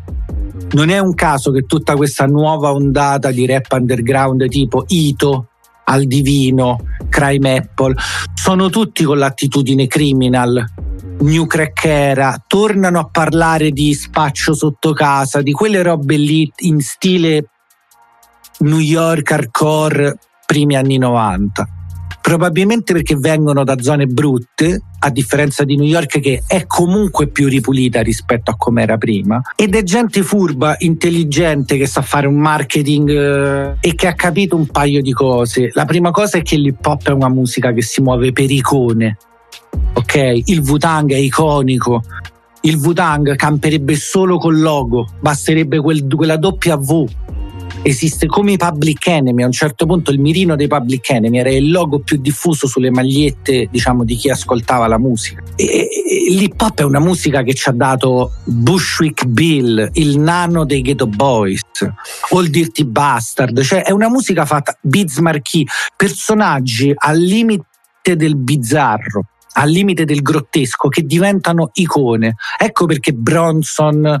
[0.72, 5.48] Non è un caso che tutta questa nuova ondata di rap underground tipo Ito,
[5.84, 7.94] Al Divino, Crime Apple,
[8.34, 10.64] sono tutti con l'attitudine criminal,
[11.20, 17.48] New Crackera, tornano a parlare di spaccio sotto casa, di quelle robe lì in stile
[18.60, 21.81] New York hardcore primi anni 90
[22.22, 27.48] probabilmente perché vengono da zone brutte, a differenza di New York che è comunque più
[27.48, 32.36] ripulita rispetto a come era prima, ed è gente furba, intelligente che sa fare un
[32.36, 35.70] marketing eh, e che ha capito un paio di cose.
[35.74, 39.18] La prima cosa è che l'hip hop è una musica che si muove per icone.
[39.94, 42.02] Ok, il Wu-Tang è iconico,
[42.62, 47.04] il Wu-Tang camperebbe solo col logo, basterebbe quel, quella W
[47.82, 49.42] esiste come i Public Enemy.
[49.42, 52.90] A un certo punto il mirino dei Public Enemy era il logo più diffuso sulle
[52.90, 55.42] magliette, diciamo, di chi ascoltava la musica.
[55.56, 55.88] E, e,
[56.30, 61.06] l'hip hop è una musica che ci ha dato Bushwick Bill, il nano dei Ghetto
[61.06, 61.60] Boys,
[62.30, 67.66] Old Dirty Bastard, cioè è una musica fatta Biz Marquis, personaggi al limite
[68.02, 72.36] del bizzarro al limite del grottesco che diventano icone.
[72.58, 74.18] Ecco perché Bronson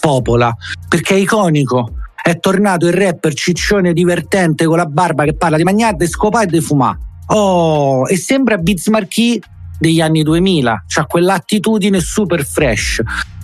[0.00, 0.52] popola,
[0.88, 5.62] perché è iconico è tornato il rapper ciccione divertente con la barba che parla di
[5.62, 6.98] magnate, scopà e di fumà.
[7.26, 9.40] Oh, e sembra Biz Marquis
[9.78, 13.02] degli anni 2000, c'ha quell'attitudine super fresh.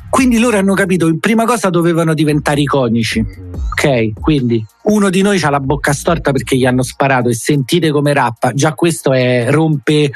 [0.09, 3.23] Quindi loro hanno capito in prima cosa dovevano diventare iconici.
[3.71, 7.91] Ok, quindi uno di noi ha la bocca storta perché gli hanno sparato e sentite
[7.91, 8.55] come rappa.
[8.55, 10.11] Già questo è rompe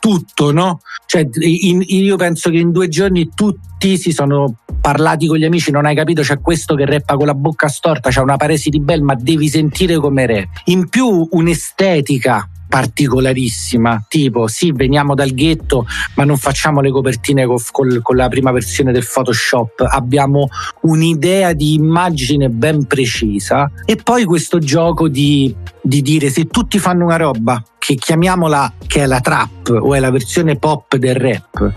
[0.00, 0.80] tutto, no?
[1.06, 5.70] Cioè, in, io penso che in due giorni tutti si sono parlati con gli amici,
[5.70, 8.80] non hai capito, c'è questo che rappa con la bocca storta, c'è una paresi di
[8.80, 10.48] bel, ma devi sentire come rap.
[10.64, 17.56] In più un'estetica particolarissima, tipo sì, veniamo dal ghetto, ma non facciamo le copertine con,
[17.72, 20.48] con, con, la prima versione del Photoshop, abbiamo
[20.82, 27.06] un'idea di immagine ben precisa e poi questo gioco di, di dire se tutti fanno
[27.06, 27.60] una roba
[27.90, 31.72] che chiamiamola che è la trap o è la versione pop del rap,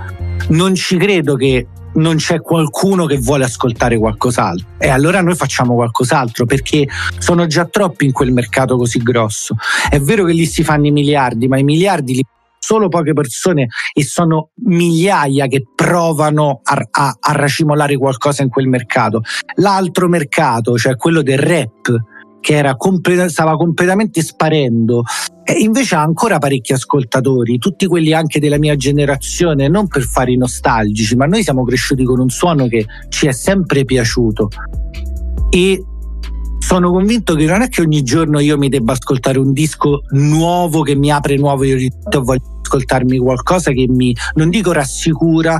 [0.49, 4.67] non ci credo che non c'è qualcuno che vuole ascoltare qualcos'altro.
[4.78, 9.56] E allora noi facciamo qualcos'altro perché sono già troppi in quel mercato così grosso.
[9.89, 12.23] È vero che lì si fanno i miliardi, ma i miliardi li
[12.60, 18.67] solo poche persone e sono migliaia che provano a, a, a racimolare qualcosa in quel
[18.67, 19.21] mercato.
[19.56, 21.91] L'altro mercato, cioè quello del rap,
[22.43, 25.03] che complet- stava completamente sparendo.
[25.45, 30.34] E invece ha ancora parecchi ascoltatori, tutti quelli anche della mia generazione, non per fare
[30.34, 34.49] i nostalgici, ma noi siamo cresciuti con un suono che ci è sempre piaciuto.
[35.49, 35.84] E
[36.60, 40.82] sono convinto che non è che ogni giorno io mi debba ascoltare un disco nuovo
[40.82, 45.60] che mi apre nuovi orizzonti voglio ascoltarmi qualcosa che mi, non dico rassicura,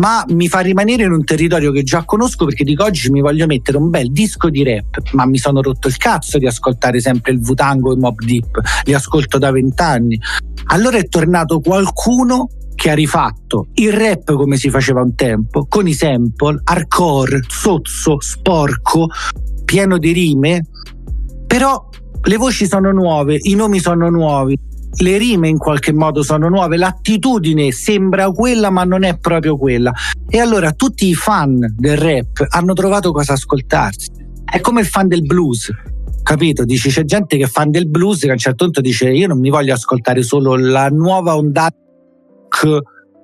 [0.00, 3.44] ma mi fa rimanere in un territorio che già conosco perché dico oggi mi voglio
[3.46, 7.32] mettere un bel disco di rap, ma mi sono rotto il cazzo di ascoltare sempre
[7.32, 10.18] il Vutango e Mob Deep, li ascolto da vent'anni.
[10.68, 15.86] Allora è tornato qualcuno che ha rifatto il rap come si faceva un tempo, con
[15.86, 19.08] i sample, hardcore, sozzo, sporco,
[19.66, 20.64] pieno di rime,
[21.46, 21.88] però
[22.22, 24.58] le voci sono nuove, i nomi sono nuovi,
[24.98, 29.92] le rime in qualche modo sono nuove, l'attitudine sembra quella ma non è proprio quella.
[30.28, 34.10] E allora tutti i fan del rap hanno trovato cosa ascoltarsi.
[34.44, 35.70] È come il fan del blues,
[36.22, 36.64] capito?
[36.64, 39.28] Dici c'è gente che è fan del blues che a un certo punto dice io
[39.28, 41.76] non mi voglio ascoltare solo la nuova ondata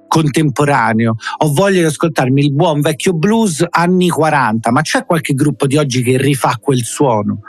[0.08, 5.66] contemporaneo, ho voglia di ascoltarmi il buon vecchio blues anni 40, ma c'è qualche gruppo
[5.66, 7.40] di oggi che rifà quel suono?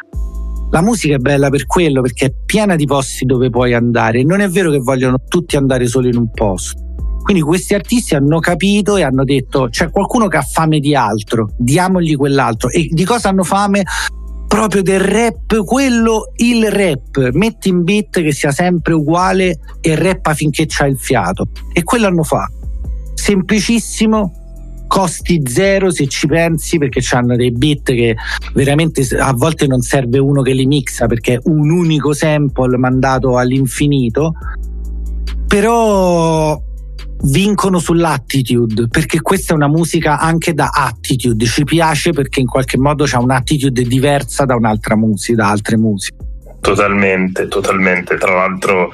[0.70, 4.24] La musica è bella per quello, perché è piena di posti dove puoi andare.
[4.24, 6.86] Non è vero che vogliono tutti andare solo in un posto.
[7.24, 11.50] Quindi questi artisti hanno capito e hanno detto c'è qualcuno che ha fame di altro,
[11.58, 12.70] diamogli quell'altro.
[12.70, 13.84] E di cosa hanno fame?
[14.48, 17.32] Proprio del rap, quello il rap.
[17.32, 21.48] Metti in beat che sia sempre uguale e rappa finché c'hai il fiato.
[21.74, 22.56] E quello hanno fatto.
[23.14, 24.47] Semplicissimo,
[24.88, 28.16] costi zero se ci pensi perché hanno dei beat che
[28.54, 33.38] veramente a volte non serve uno che li mixa perché è un unico sample mandato
[33.38, 34.34] all'infinito.
[35.48, 36.62] Però
[37.24, 41.46] vincono sull'attitude perché questa è una musica anche da attitude.
[41.46, 46.18] Ci piace perché in qualche modo c'ha un'attitude diversa da un'altra musica da altre musiche.
[46.60, 48.18] Totalmente totalmente.
[48.18, 48.92] Tra l'altro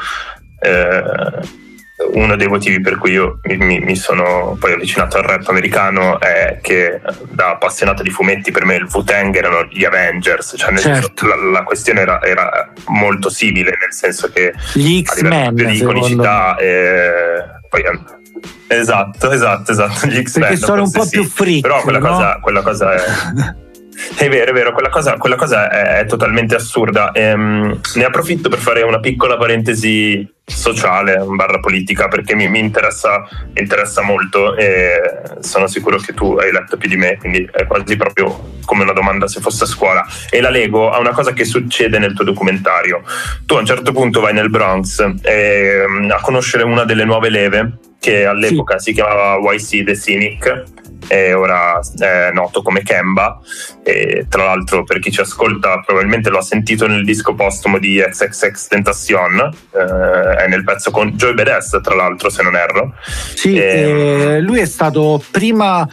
[0.62, 1.62] eh
[2.14, 6.58] uno dei motivi per cui io mi, mi, sono poi avvicinato al rap americano è
[6.62, 11.28] che da appassionato di fumetti per me il Wu-Tang erano gli Avengers, cioè certo.
[11.28, 17.62] la, la, questione era, era, molto simile, nel senso che gli X-Men di iconicità e
[17.70, 17.84] poi
[18.68, 20.08] Esatto, esatto, esatto.
[20.08, 20.50] Gli X-Men.
[20.50, 21.62] Perché sono un po' sì, più freak.
[21.62, 22.08] Però quella, no?
[22.08, 23.56] cosa, quella cosa è.
[24.16, 27.12] È vero, è vero, quella cosa, quella cosa è, è, totalmente assurda.
[27.12, 33.28] Ehm, ne approfitto per fare una piccola parentesi sociale, barra politica, perché mi, mi interessa,
[33.56, 37.96] interessa, molto e sono sicuro che tu hai letto più di me, quindi è quasi
[37.96, 40.06] proprio come una domanda se fosse a scuola.
[40.30, 43.04] E la leggo a una cosa che succede nel tuo documentario.
[43.46, 47.78] Tu a un certo punto vai nel Bronx ehm, a conoscere una delle nuove leve
[48.00, 48.90] che all'epoca sì.
[48.90, 50.64] si chiamava YC The Cynic
[51.08, 53.40] e ora è noto come Kemba.
[53.84, 58.02] E tra l'altro per chi ci ascolta probabilmente lo ha sentito nel disco postumo di
[58.02, 59.54] XXX Tentacion.
[59.72, 62.94] Eh, è nel pezzo con Joy Bedes tra l'altro se non erro.
[63.36, 64.36] Sì, e...
[64.36, 65.88] eh, lui è stato prima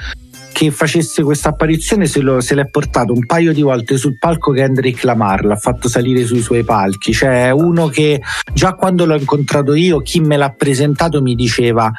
[0.53, 4.53] che facesse questa apparizione se, lo, se l'è portato un paio di volte sul palco
[4.53, 7.13] che Kendrick Lamar l'ha fatto salire sui suoi palchi.
[7.13, 8.21] Cioè uno che
[8.53, 11.91] già quando l'ho incontrato io chi me l'ha presentato mi diceva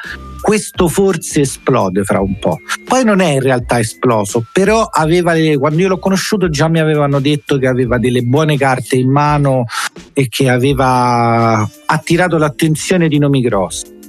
[0.42, 2.58] questo forse esplode fra un po'.
[2.84, 7.20] Poi non è in realtà esploso, però aveva, quando io l'ho conosciuto già mi avevano
[7.20, 9.64] detto che aveva delle buone carte in mano
[10.12, 14.00] e che aveva attirato l'attenzione di nomi grossi.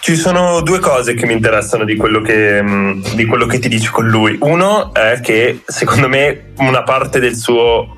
[0.00, 3.68] Ci sono due cose che mi interessano di quello che, mm, di quello che ti
[3.68, 4.36] dice con lui.
[4.40, 7.94] Uno è che secondo me una parte del suo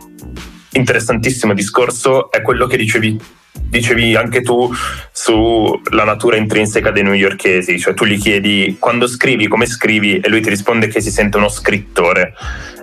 [0.72, 3.18] interessantissimo discorso è quello che dicevi
[3.60, 4.70] dicevi anche tu
[5.12, 10.40] sulla natura intrinseca dei newyorkesi, cioè tu gli chiedi quando scrivi, come scrivi e lui
[10.40, 12.34] ti risponde che si sente uno scrittore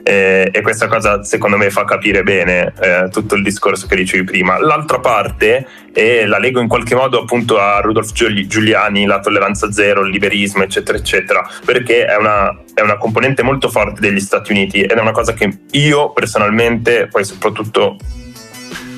[0.03, 4.25] eh, e questa cosa secondo me fa capire bene eh, tutto il discorso che dicevi
[4.25, 4.59] prima.
[4.59, 10.01] L'altra parte, e la leggo in qualche modo appunto a Rudolf Giuliani, la tolleranza zero,
[10.01, 14.81] il liberismo eccetera eccetera, perché è una, è una componente molto forte degli Stati Uniti
[14.81, 17.97] ed è una cosa che io personalmente, poi soprattutto...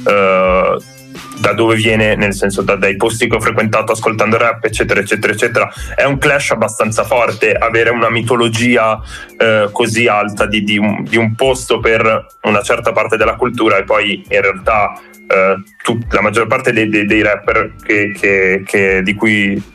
[0.06, 0.94] Uh,
[1.40, 5.34] da dove viene, nel senso da, dai posti che ho frequentato ascoltando rap, eccetera, eccetera,
[5.34, 5.72] eccetera.
[5.96, 9.02] È un clash abbastanza forte avere una mitologia
[9.38, 13.78] eh, così alta di, di, un, di, un, posto per una certa parte della cultura
[13.78, 18.64] e poi in realtà eh, tut, la maggior parte dei, dei, dei rapper che, che,
[18.66, 19.74] che, di cui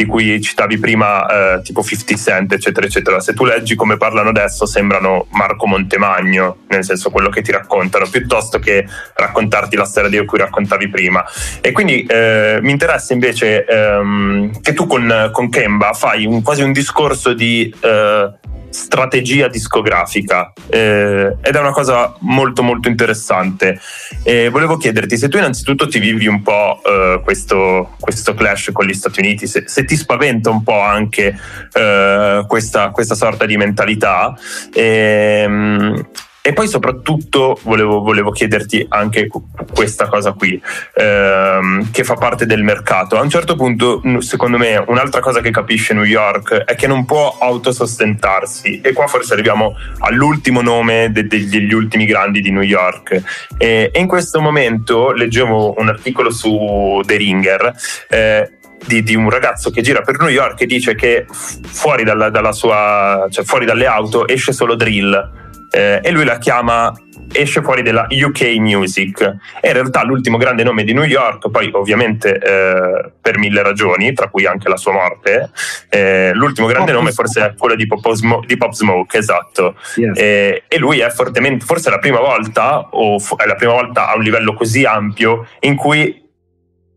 [0.00, 1.26] di cui citavi prima,
[1.58, 3.20] eh, tipo 50 Cent, eccetera, eccetera.
[3.20, 8.08] Se tu leggi come parlano adesso, sembrano Marco Montemagno, nel senso quello che ti raccontano,
[8.08, 11.22] piuttosto che raccontarti la storia di cui raccontavi prima.
[11.60, 16.62] E quindi eh, mi interessa invece ehm, che tu con, con Kemba fai un, quasi
[16.62, 18.30] un discorso di eh,
[18.70, 23.78] strategia discografica eh, ed è una cosa molto molto interessante.
[24.22, 28.86] E volevo chiederti se tu innanzitutto ti vivi un po' eh, questo, questo, clash con
[28.86, 31.36] gli Stati Uniti se, se ti spaventa un po' anche
[31.72, 34.34] eh, questa, questa, sorta di mentalità
[34.72, 36.06] e, ehm,
[36.42, 39.28] e poi soprattutto volevo, volevo, chiederti anche
[39.74, 40.60] questa cosa qui,
[40.94, 43.18] ehm, che fa parte del mercato.
[43.18, 47.04] A un certo punto, secondo me, un'altra cosa che capisce New York è che non
[47.04, 48.80] può autosostentarsi.
[48.80, 53.22] E qua forse arriviamo all'ultimo nome de- de- degli ultimi grandi di New York.
[53.58, 57.74] E, e, in questo momento leggevo un articolo su The Ringer.
[58.08, 58.50] Eh,
[58.86, 62.52] di, di, un ragazzo che gira per New York e dice che fuori, dalla, dalla
[62.52, 66.92] sua, cioè fuori dalle auto esce solo drill eh, e lui la chiama
[67.32, 69.22] esce fuori della UK Music.
[69.60, 74.12] È in realtà l'ultimo grande nome di New York, poi ovviamente eh, per mille ragioni,
[74.12, 75.50] tra cui anche la sua morte.
[75.88, 79.76] Eh, l'ultimo grande Pop nome forse è quello di Pop, Smoke, di Pop Smoke esatto.
[79.96, 80.18] Yes.
[80.18, 84.08] Eh, e lui è fortemente, forse è la prima volta, o è la prima volta
[84.08, 86.28] a un livello così ampio, in cui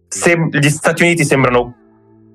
[0.07, 1.82] se gli Stati Uniti sembrano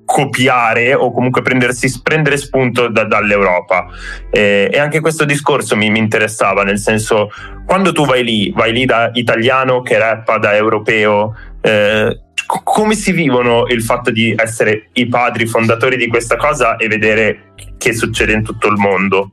[0.08, 3.88] copiare o comunque prendersi, prendere spunto da, dall'Europa.
[4.30, 7.28] Eh, e anche questo discorso mi, mi, interessava, nel senso,
[7.66, 12.20] quando tu vai lì, vai lì da italiano che rappa, da europeo, eh,
[12.64, 17.52] come si vivono il fatto di essere i padri fondatori di questa cosa e vedere
[17.76, 19.32] che succede in tutto il mondo?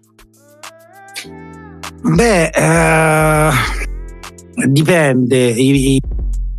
[2.02, 3.50] Beh, eh,
[4.68, 5.38] dipende.
[5.38, 6.02] I, i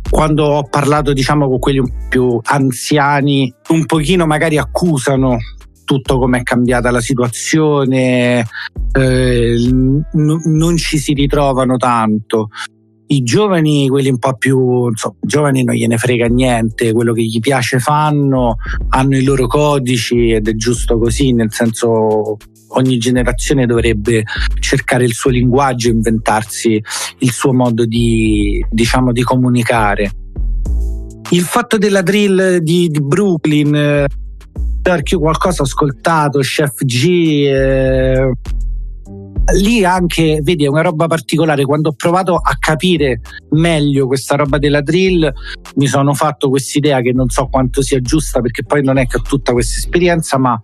[0.09, 5.37] quando ho parlato diciamo con quelli più anziani un pochino magari accusano
[5.83, 8.45] tutto come è cambiata la situazione
[8.91, 12.49] eh, n- non ci si ritrovano tanto.
[13.09, 17.39] I giovani, quelli un po' più insomma, giovani non gliene frega niente, quello che gli
[17.39, 18.57] piace fanno,
[18.89, 22.35] hanno i loro codici ed è giusto così, nel senso
[22.69, 24.23] ogni generazione dovrebbe
[24.59, 26.81] cercare il suo linguaggio, inventarsi
[27.19, 30.11] il suo modo di, diciamo, di comunicare.
[31.31, 34.05] Il fatto della drill di, di Brooklyn, eh,
[35.03, 37.05] io qualcosa ho ascoltato, Chef G,
[37.47, 38.31] eh,
[39.55, 41.65] lì anche, vedi, è una roba particolare.
[41.65, 45.31] Quando ho provato a capire meglio questa roba della drill,
[45.75, 49.17] mi sono fatto quest'idea che non so quanto sia giusta, perché poi non è che
[49.17, 50.59] ho tutta questa esperienza, ma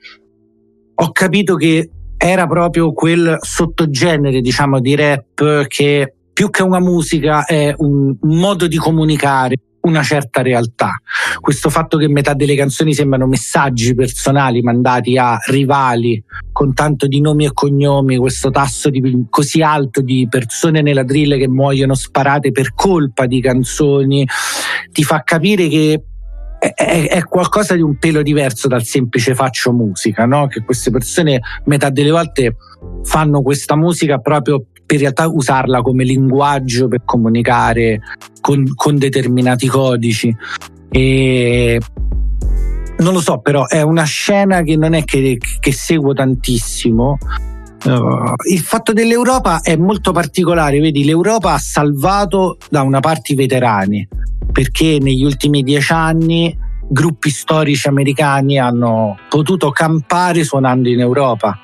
[0.96, 7.46] ho capito che era proprio quel sottogenere, diciamo, di rap che più che una musica
[7.46, 10.94] è un modo di comunicare una certa realtà.
[11.40, 17.20] Questo fatto che metà delle canzoni sembrano messaggi personali mandati a rivali con tanto di
[17.20, 22.52] nomi e cognomi, questo tasso di, così alto di persone nella drill che muoiono sparate
[22.52, 24.26] per colpa di canzoni,
[24.92, 26.02] ti fa capire che
[26.72, 30.48] è, è, qualcosa di un pelo diverso dal semplice faccio musica, no?
[30.48, 32.56] Che queste persone metà delle volte
[33.04, 38.00] fanno questa musica proprio per in realtà usarla come linguaggio per comunicare
[38.40, 40.34] con, con determinati codici.
[40.90, 41.80] E
[43.00, 47.18] non lo so, però è una scena che non è che, che seguo tantissimo.
[47.84, 53.36] Uh, il fatto dell'Europa è molto particolare, vedi, l'Europa ha salvato da una parte i
[53.36, 54.08] veterani,
[54.54, 61.58] perché negli ultimi dieci anni gruppi storici americani hanno potuto campare suonando in Europa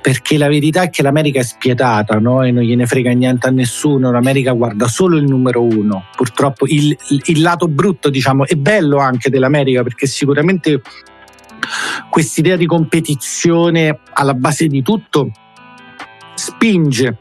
[0.00, 2.42] perché la verità è che l'America è spietata no?
[2.42, 6.04] e non gliene frega niente a nessuno, l'America guarda solo il numero uno.
[6.16, 10.80] Purtroppo il, il, lato brutto, diciamo, è bello anche dell'America perché sicuramente
[12.08, 15.30] quest'idea di competizione alla base di tutto
[16.34, 17.18] spinge,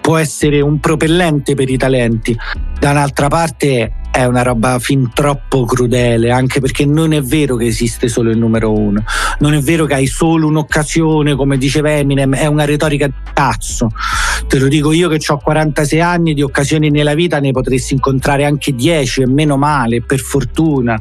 [0.00, 2.36] può essere un propellente per i talenti,
[2.78, 7.64] da un'altra parte è una roba fin troppo crudele, anche perché non è vero che
[7.64, 9.02] esiste solo il numero uno,
[9.38, 13.88] non è vero che hai solo un'occasione, come diceva Eminem, è una retorica di cazzo.
[14.46, 18.44] Te lo dico io che ho 46 anni, di occasioni nella vita ne potresti incontrare
[18.44, 21.00] anche 10 e meno male, per fortuna.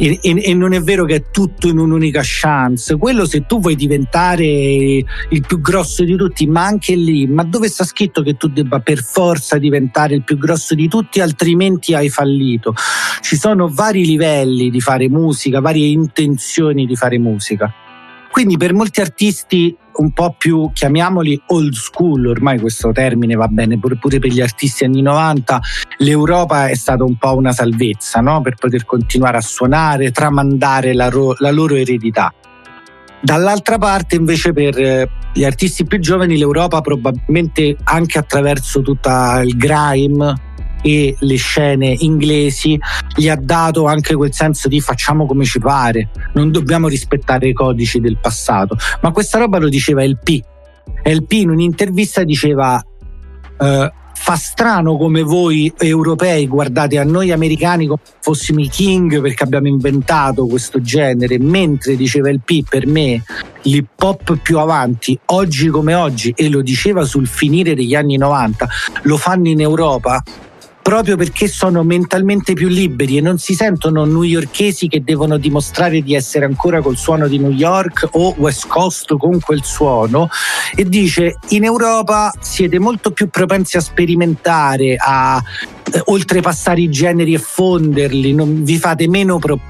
[0.00, 2.96] E, e, e, non è vero che è tutto in un'unica chance.
[2.96, 7.68] Quello se tu vuoi diventare il più grosso di tutti, ma anche lì, ma dove
[7.68, 12.08] sta scritto che tu debba per forza diventare il più grosso di tutti, altrimenti hai
[12.08, 12.74] fallito.
[13.20, 17.72] Ci sono vari livelli di fare musica, varie intenzioni di fare musica.
[18.30, 23.78] Quindi per molti artisti un po' più, chiamiamoli old school, ormai questo termine va bene
[23.78, 25.60] pure, pure per gli artisti anni 90,
[25.98, 28.40] l'Europa è stata un po' una salvezza no?
[28.40, 32.32] per poter continuare a suonare, tramandare la, ro- la loro eredità.
[33.20, 39.56] Dall'altra parte invece per eh, gli artisti più giovani l'Europa probabilmente anche attraverso tutta il
[39.56, 40.46] grime
[40.82, 42.78] e le scene inglesi
[43.14, 47.52] gli ha dato anche quel senso di facciamo come ci pare, non dobbiamo rispettare i
[47.52, 48.76] codici del passato.
[49.02, 50.40] Ma questa roba lo diceva LP.
[51.02, 52.82] LP in un'intervista diceva
[53.58, 53.88] uh,
[54.20, 59.68] fa strano come voi europei guardate a noi americani come fossimo i king perché abbiamo
[59.68, 63.22] inventato questo genere, mentre diceva il P per me
[63.62, 68.68] l'hip hop più avanti, oggi come oggi, e lo diceva sul finire degli anni 90,
[69.02, 70.22] lo fanno in Europa
[70.88, 76.14] proprio perché sono mentalmente più liberi e non si sentono newyorkesi che devono dimostrare di
[76.14, 80.30] essere ancora col suono di New York o West Coast con quel suono
[80.74, 85.38] e dice in Europa siete molto più propensi a sperimentare, a
[85.92, 89.60] eh, oltrepassare i generi e fonderli, non, vi fate meno pro-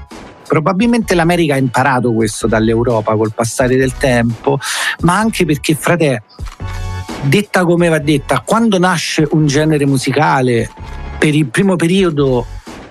[0.47, 4.57] Probabilmente l'America ha imparato questo dall'Europa col passare del tempo,
[5.01, 6.23] ma anche perché, frate,
[7.23, 10.71] detta come va detta, quando nasce un genere musicale
[11.19, 12.45] per il primo periodo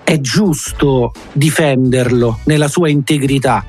[0.05, 3.65] è giusto difenderlo nella sua integrità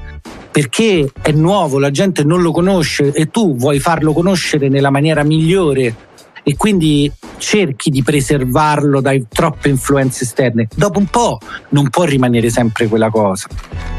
[0.52, 5.24] perché è nuovo, la gente non lo conosce e tu vuoi farlo conoscere nella maniera
[5.24, 5.96] migliore
[6.44, 10.68] e quindi cerchi di preservarlo da troppe influenze esterne.
[10.76, 13.48] Dopo un po' non può rimanere sempre quella cosa.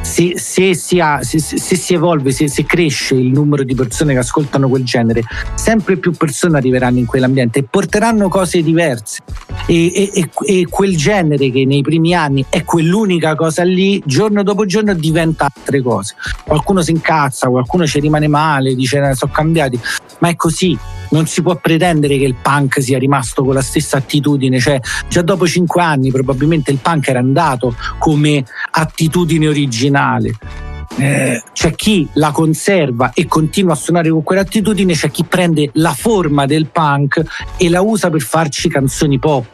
[0.02, 4.20] Se, se, si, ha, se, se si, evolve, se, cresce il numero di persone che
[4.20, 5.22] ascoltano quel genere,
[5.54, 9.20] sempre più persone arriveranno in quell'ambiente e porteranno cose diverse.
[9.66, 14.64] E, e, e quel genere che nei primi anni è quell'unica cosa lì, giorno dopo
[14.66, 16.14] giorno diventa altre cose.
[16.44, 19.78] Qualcuno si incazza, qualcuno ci rimane male, dice sono cambiati,
[20.18, 20.76] ma è così
[21.10, 25.22] non si può pretendere che il punk sia rimasto con la stessa attitudine, cioè già
[25.22, 30.34] dopo cinque anni probabilmente il punk era andato come attitudine originale.
[30.96, 35.94] Eh, c'è chi la conserva e continua a suonare con quell'attitudine, c'è chi prende la
[35.94, 37.22] forma del punk
[37.56, 39.46] e la usa per farci canzoni pop.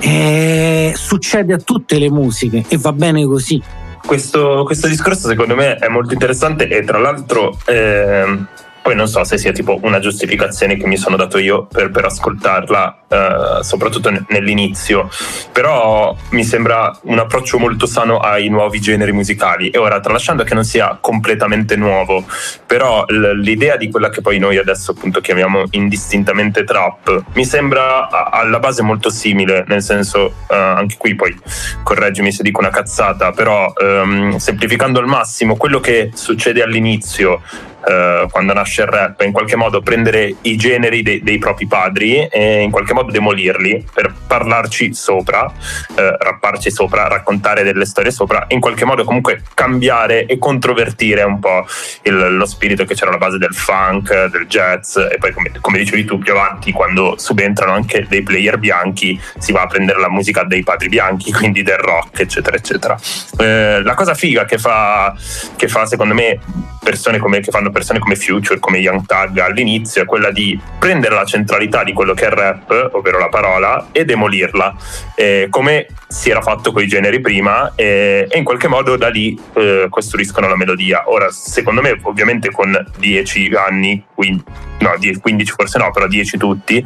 [0.00, 3.62] Eh, succede a tutte le musiche e va bene così.
[4.04, 8.38] Questo, questo discorso secondo me è molto interessante e tra l'altro eh,
[8.88, 12.06] poi non so se sia tipo una giustificazione che mi sono dato io per, per
[12.06, 15.10] ascoltarla, eh, soprattutto nell'inizio,
[15.52, 19.68] però mi sembra un approccio molto sano ai nuovi generi musicali.
[19.68, 22.24] E ora, tralasciando che non sia completamente nuovo,
[22.64, 28.08] però l- l'idea di quella che poi noi adesso appunto chiamiamo indistintamente trap, mi sembra
[28.08, 31.38] a- alla base molto simile, nel senso, eh, anche qui poi
[31.82, 37.42] correggimi se dico una cazzata, però ehm, semplificando al massimo quello che succede all'inizio
[37.86, 42.26] eh, quando nasce il rap, in qualche modo prendere i generi dei, dei propri padri
[42.26, 45.50] e in qualche modo demolirli per parlarci sopra,
[45.96, 51.38] eh, rapparci sopra, raccontare delle storie sopra, in qualche modo comunque cambiare e controvertire un
[51.38, 51.66] po'
[52.02, 55.78] il, lo spirito che c'era alla base del funk, del jazz e poi come, come
[55.78, 60.10] dicevi tu più avanti quando subentrano anche dei player bianchi si va a prendere la
[60.10, 62.98] musica dei padri bianchi, quindi del rock eccetera eccetera.
[63.38, 65.14] Eh, la cosa figa che fa,
[65.56, 66.38] che fa secondo me
[66.82, 71.14] persone come, che fanno persone come Future, come Young Tag all'inizio è quella di prendere
[71.14, 74.74] la centralità di quello che è il rap, ovvero la parola, e demolirla,
[75.14, 79.08] eh, come si era fatto con i generi prima eh, e in qualche modo da
[79.08, 81.04] lì eh, costruiscono la melodia.
[81.10, 84.44] Ora, secondo me, ovviamente con 10 anni, 15,
[84.78, 86.82] no, 15 forse no, però 10 tutti,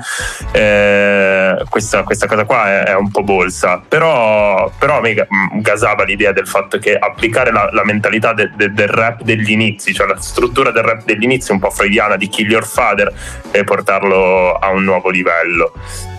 [0.51, 5.27] eh, questa, questa, cosa qua è, è, un po' bolsa, però, però a me
[5.61, 9.95] gasava l'idea del fatto che applicare la, la mentalità de, de, del rap degli inizi,
[9.95, 13.13] cioè la struttura del rap degli inizi un po' freudiana di Kill Your Father
[13.51, 15.73] e portarlo a un nuovo livello.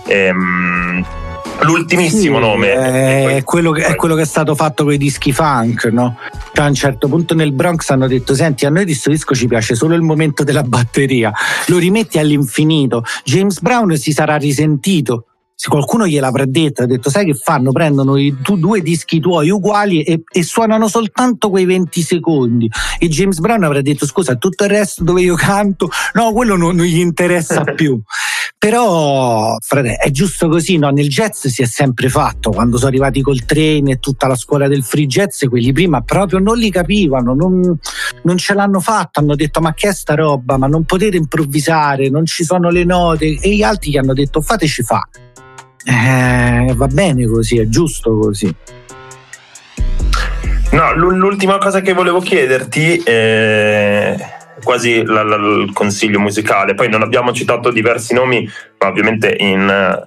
[0.06, 1.04] Ehm,
[1.62, 2.72] l'ultimissimo sì, nome.
[2.72, 6.16] È, è, quello che, è, quello che, è stato fatto con i dischi funk, no?
[6.52, 9.34] Cioè, a un certo punto nel Bronx hanno detto: Senti, a noi di questo disco
[9.34, 11.32] ci piace solo il momento della batteria,
[11.66, 13.04] lo rimetti all'infinito.
[13.24, 15.26] James Brown si sarà risentito
[15.56, 17.70] se qualcuno gliel'avrà detto, ha detto sai che fanno?
[17.70, 22.68] Prendono i tu, due dischi tuoi uguali e, e, suonano soltanto quei 20 secondi.
[22.98, 25.88] E James Brown avrà detto scusa tutto il resto dove io canto?
[26.14, 28.00] No quello non, non gli interessa più.
[28.58, 30.90] Però frate, è giusto così no?
[30.90, 32.50] nel jazz si è sempre fatto.
[32.50, 36.40] Quando sono arrivati col treno e tutta la scuola del free jazz quelli prima proprio
[36.40, 37.78] non li capivano non,
[38.22, 39.20] non ce l'hanno fatto.
[39.20, 40.56] Hanno detto ma che è sta roba?
[40.56, 43.38] Ma non potete improvvisare non ci sono le note.
[43.40, 45.06] E gli altri gli hanno detto fateci fa
[45.84, 48.54] eh, va bene così, è giusto così.
[50.72, 54.16] No, l'ultima cosa che volevo chiederti è
[54.62, 56.74] quasi il consiglio musicale.
[56.74, 60.02] Poi non abbiamo citato diversi nomi, ma ovviamente in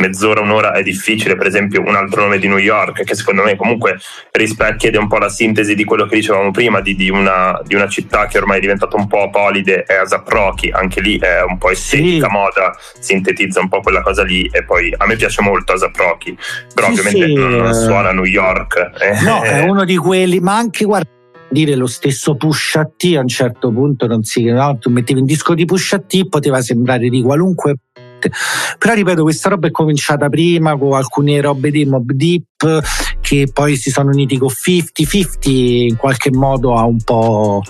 [0.00, 3.56] mezz'ora, un'ora è difficile, per esempio un altro nome di New York che secondo me
[3.56, 3.98] comunque
[4.32, 7.60] rispecchia ed è un po' la sintesi di quello che dicevamo prima di, di, una,
[7.64, 11.18] di una, città che ormai è diventata un po' apolide, è Asap Rocky, anche lì
[11.18, 12.32] è un po' estetica, sì.
[12.32, 16.36] moda, sintetizza un po' quella cosa lì e poi a me piace molto Asap Rocky,
[16.74, 17.34] però sì, ovviamente sì.
[17.34, 18.90] Non, non suona New York.
[19.22, 21.08] No, è uno di quelli, ma anche guarda
[21.50, 24.78] dire lo stesso Pusha T a un certo punto non si no?
[24.78, 27.74] tu mettevi un disco di Pusha T poteva sembrare di qualunque
[28.20, 28.30] parte.
[28.78, 32.82] Però ripeto, questa roba è cominciata prima con alcune robe di Mob Deep
[33.20, 37.62] che poi si sono uniti con 50-50 in qualche modo ha un po'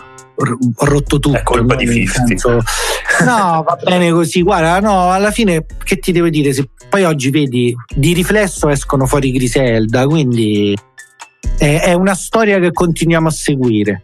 [0.79, 1.37] rotto tutto.
[1.37, 1.81] È colpa no?
[1.81, 2.27] di 50.
[2.27, 2.51] Senso,
[3.25, 4.43] no, va bene così.
[4.43, 6.53] Guarda, no, alla fine che ti devo dire?
[6.53, 10.77] Se poi oggi vedi di riflesso escono fuori Griselda, quindi
[11.59, 14.03] è, è una storia che continuiamo a seguire.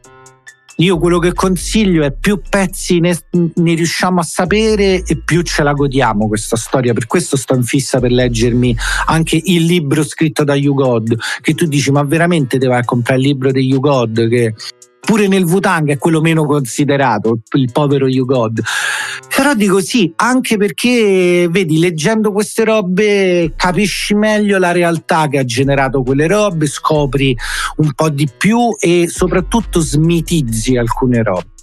[0.79, 5.63] Io quello che consiglio è più pezzi ne, ne, riusciamo a sapere e più ce
[5.63, 6.93] la godiamo questa storia.
[6.93, 11.55] Per questo sto in fissa per leggermi anche il libro scritto da You God, che
[11.55, 14.55] tu dici ma veramente te vai a comprare il libro di You God che
[15.07, 18.61] pure nel Wutang è quello meno considerato, il povero You God.
[19.35, 25.45] Però dico sì, anche perché vedi, leggendo queste robe capisci meglio la realtà che ha
[25.45, 27.37] generato quelle robe, scopri
[27.77, 31.55] un po' di più e soprattutto smitizzi alcune robe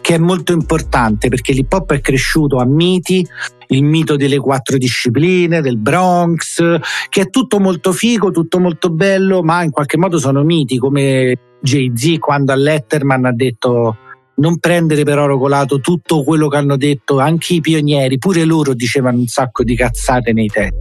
[0.00, 3.26] che è molto importante perché l'hip hop è cresciuto a miti,
[3.68, 6.78] il mito delle quattro discipline, del Bronx,
[7.10, 11.47] che è tutto molto figo, tutto molto bello, ma in qualche modo sono miti come
[11.60, 13.96] Jay-Z quando a Letterman ha detto
[14.36, 18.74] non prendere per oro colato tutto quello che hanno detto anche i pionieri, pure loro
[18.74, 20.76] dicevano un sacco di cazzate nei tempi.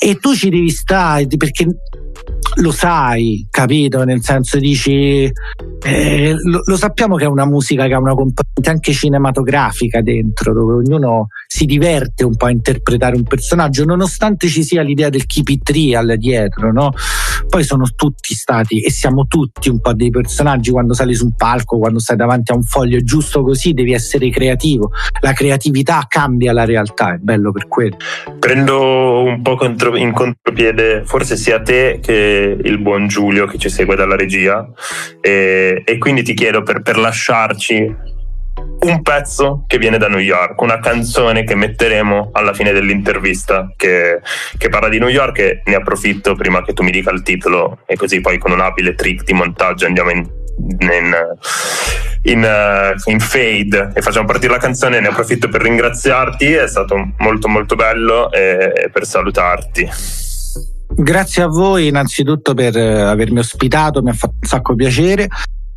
[0.00, 1.66] E tu ci devi stare perché
[2.60, 4.04] lo sai, capito?
[4.04, 5.30] Nel senso dici,
[5.84, 10.52] eh, lo, lo, sappiamo che è una musica che ha una componente anche cinematografica dentro,
[10.52, 15.26] dove ognuno si diverte un po' a interpretare un personaggio, nonostante ci sia l'idea del
[15.26, 16.92] keep it real dietro, no?
[17.48, 21.34] Poi sono tutti stati e siamo tutti un po' dei personaggi quando sali su un
[21.34, 24.90] palco, quando stai davanti a un foglio, giusto così, devi essere creativo.
[25.20, 27.96] La creatività cambia la realtà, è bello per quello.
[28.38, 33.68] Prendo un po' contro, in contropiede, forse sia te che il buon Giulio che ci
[33.68, 34.68] segue dalla regia
[35.20, 38.16] e, e quindi ti chiedo per, per lasciarci
[38.80, 44.20] un pezzo che viene da New York, una canzone che metteremo alla fine dell'intervista che,
[44.56, 47.80] che, parla di New York e ne approfitto prima che tu mi dica il titolo
[47.86, 50.28] e così poi con un abile trick di montaggio andiamo in,
[50.78, 51.14] in,
[52.22, 57.12] in, uh, in fade e facciamo partire la canzone ne approfitto per ringraziarti, è stato
[57.18, 59.88] molto molto bello e, e per salutarti.
[60.90, 65.28] Grazie a voi innanzitutto per avermi ospitato, mi ha fatto un sacco piacere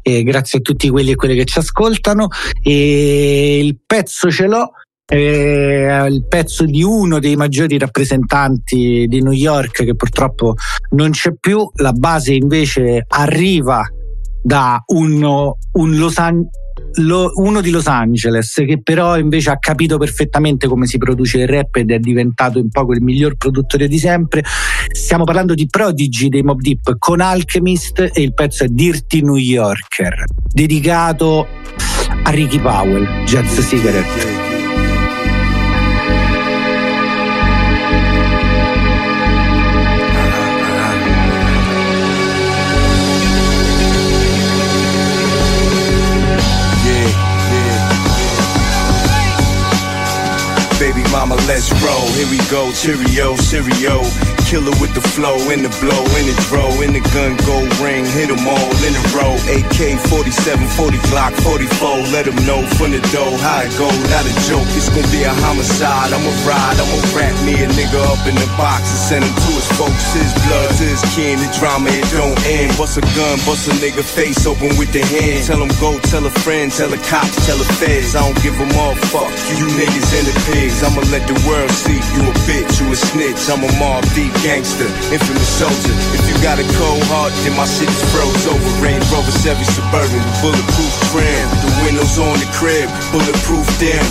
[0.02, 2.28] e grazie a tutti quelli e quelle che ci ascoltano.
[2.64, 4.72] E il pezzo ce l'ho.
[5.06, 10.56] È il pezzo di uno dei maggiori rappresentanti di New York che purtroppo
[10.92, 13.86] non c'è più, la base invece arriva
[14.42, 16.50] da uno, un Los Angeles
[16.96, 21.48] lo, uno di Los Angeles che però invece ha capito perfettamente come si produce il
[21.48, 24.44] rap ed è diventato un po' il miglior produttore di sempre.
[24.92, 29.36] Stiamo parlando di Prodigy dei Mob Deep con Alchemist e il pezzo è Dirty New
[29.36, 31.48] Yorker, dedicato
[32.24, 34.51] a Ricky Powell, Jazz Cigarette.
[51.28, 52.08] Mama, let's roll.
[52.14, 54.41] Here we go, Cheerio, Cheerio.
[54.52, 58.04] Killer with the flow, in the blow, in the dro, in the gun, go ring,
[58.04, 59.32] hit them all in a row.
[59.48, 62.12] AK 47, 40 Glock, 44.
[62.12, 64.68] Let them know from the dough how it go, not a joke.
[64.76, 66.12] It's gonna be a homicide.
[66.12, 69.52] I'ma ride, I'ma wrap me a nigga up in the box and send him to
[69.56, 70.20] his folks.
[70.20, 72.76] His blood his kin, the drama it don't end.
[72.76, 75.48] Bust a gun, bust a nigga face open with the hand.
[75.48, 78.20] Tell him go, tell a friend, tell the cops, tell the feds.
[78.20, 79.32] I don't give a motherfuck.
[79.56, 80.84] You niggas and the pigs.
[80.84, 83.48] I'ma let the world see you a bitch, you a snitch.
[83.48, 85.94] I'm a mob deep gangster, infamous soldier.
[86.18, 88.70] If you got a cold heart, then my shit is froze over.
[88.82, 91.46] Range Rover Chevy Suburban, bulletproof trim.
[91.62, 94.06] The windows on the crib, bulletproof damn.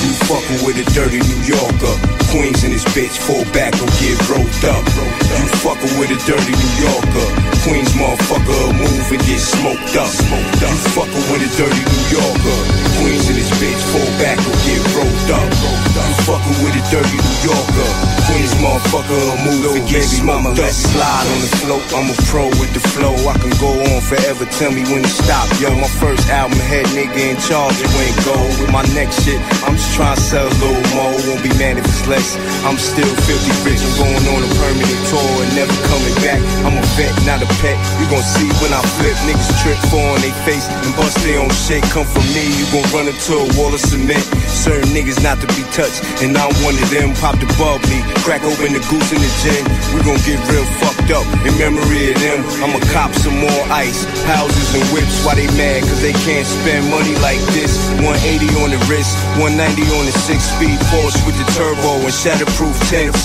[0.00, 1.94] You fucking with a dirty New Yorker.
[2.32, 4.84] Queens in this bitch, fall back or get rolled up.
[4.88, 7.28] You fucking with a dirty New Yorker.
[7.68, 10.08] Queens motherfucker, move and get smoked up.
[10.08, 12.58] You fucking with a dirty New Yorker.
[13.04, 15.48] Queens in this bitch, fall back or get rolled up.
[15.52, 17.90] You fucking with a dirty New Yorker.
[18.30, 21.84] Queens motherfucker, move and get smoked mama, let's slide on the float.
[21.90, 23.14] I'm a pro with the flow.
[23.26, 24.46] I can go on forever.
[24.58, 25.46] Tell me when to stop.
[25.58, 27.74] Yo, my first album, had nigga in charge.
[27.82, 29.40] You ain't go with my next shit.
[29.66, 31.10] I'm just trying to sell a little more.
[31.26, 32.38] Won't be mad if it's less.
[32.62, 33.82] I'm still filthy rich.
[33.82, 36.40] I'm going on a permanent tour and never coming back.
[36.62, 37.76] I'm a vet, not a pet.
[37.98, 39.16] You gon' see when I flip.
[39.26, 41.82] Niggas trip, fall on they face and bust their own shit.
[41.90, 44.22] Come from me, you gon' run into a wall of cement.
[44.46, 47.12] Certain niggas not to be touched, and I'm one of them.
[47.18, 49.62] Pop the bubbly, crack open the goose in the gin.
[49.96, 52.40] We gon' get real fucked up in memory of them.
[52.64, 55.24] I'ma cop some more ice, houses and whips.
[55.24, 55.82] Why they mad?
[55.84, 57.72] Cause they can't spend money like this.
[58.04, 62.76] 180 on the wrist, 190 on the six speed Porsche with the turbo and shatterproof
[62.88, 63.24] tents.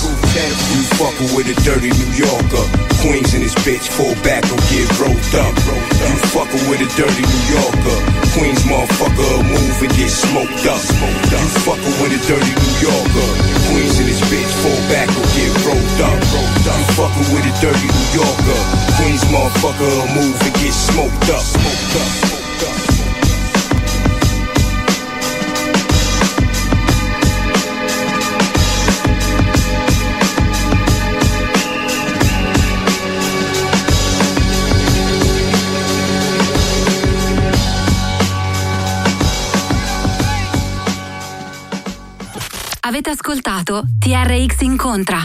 [0.72, 2.95] You fuckin' with a dirty New Yorker.
[3.02, 5.54] Queens in this bitch, fall back or get rolled up.
[6.00, 7.98] You fuckin' with a dirty New Yorker.
[8.38, 10.80] Queens motherfucker, move and get smoked up.
[10.80, 13.30] You fuckin' with a dirty New Yorker.
[13.68, 16.18] Queens in this bitch, fall back or get rolled up.
[16.64, 18.60] You fuckin' with a dirty New Yorker.
[18.96, 20.76] Queens motherfucker, move and get.
[20.76, 21.40] Smoked up.
[21.40, 22.35] Smoked up.
[42.86, 45.24] Avete ascoltato TRX Incontra.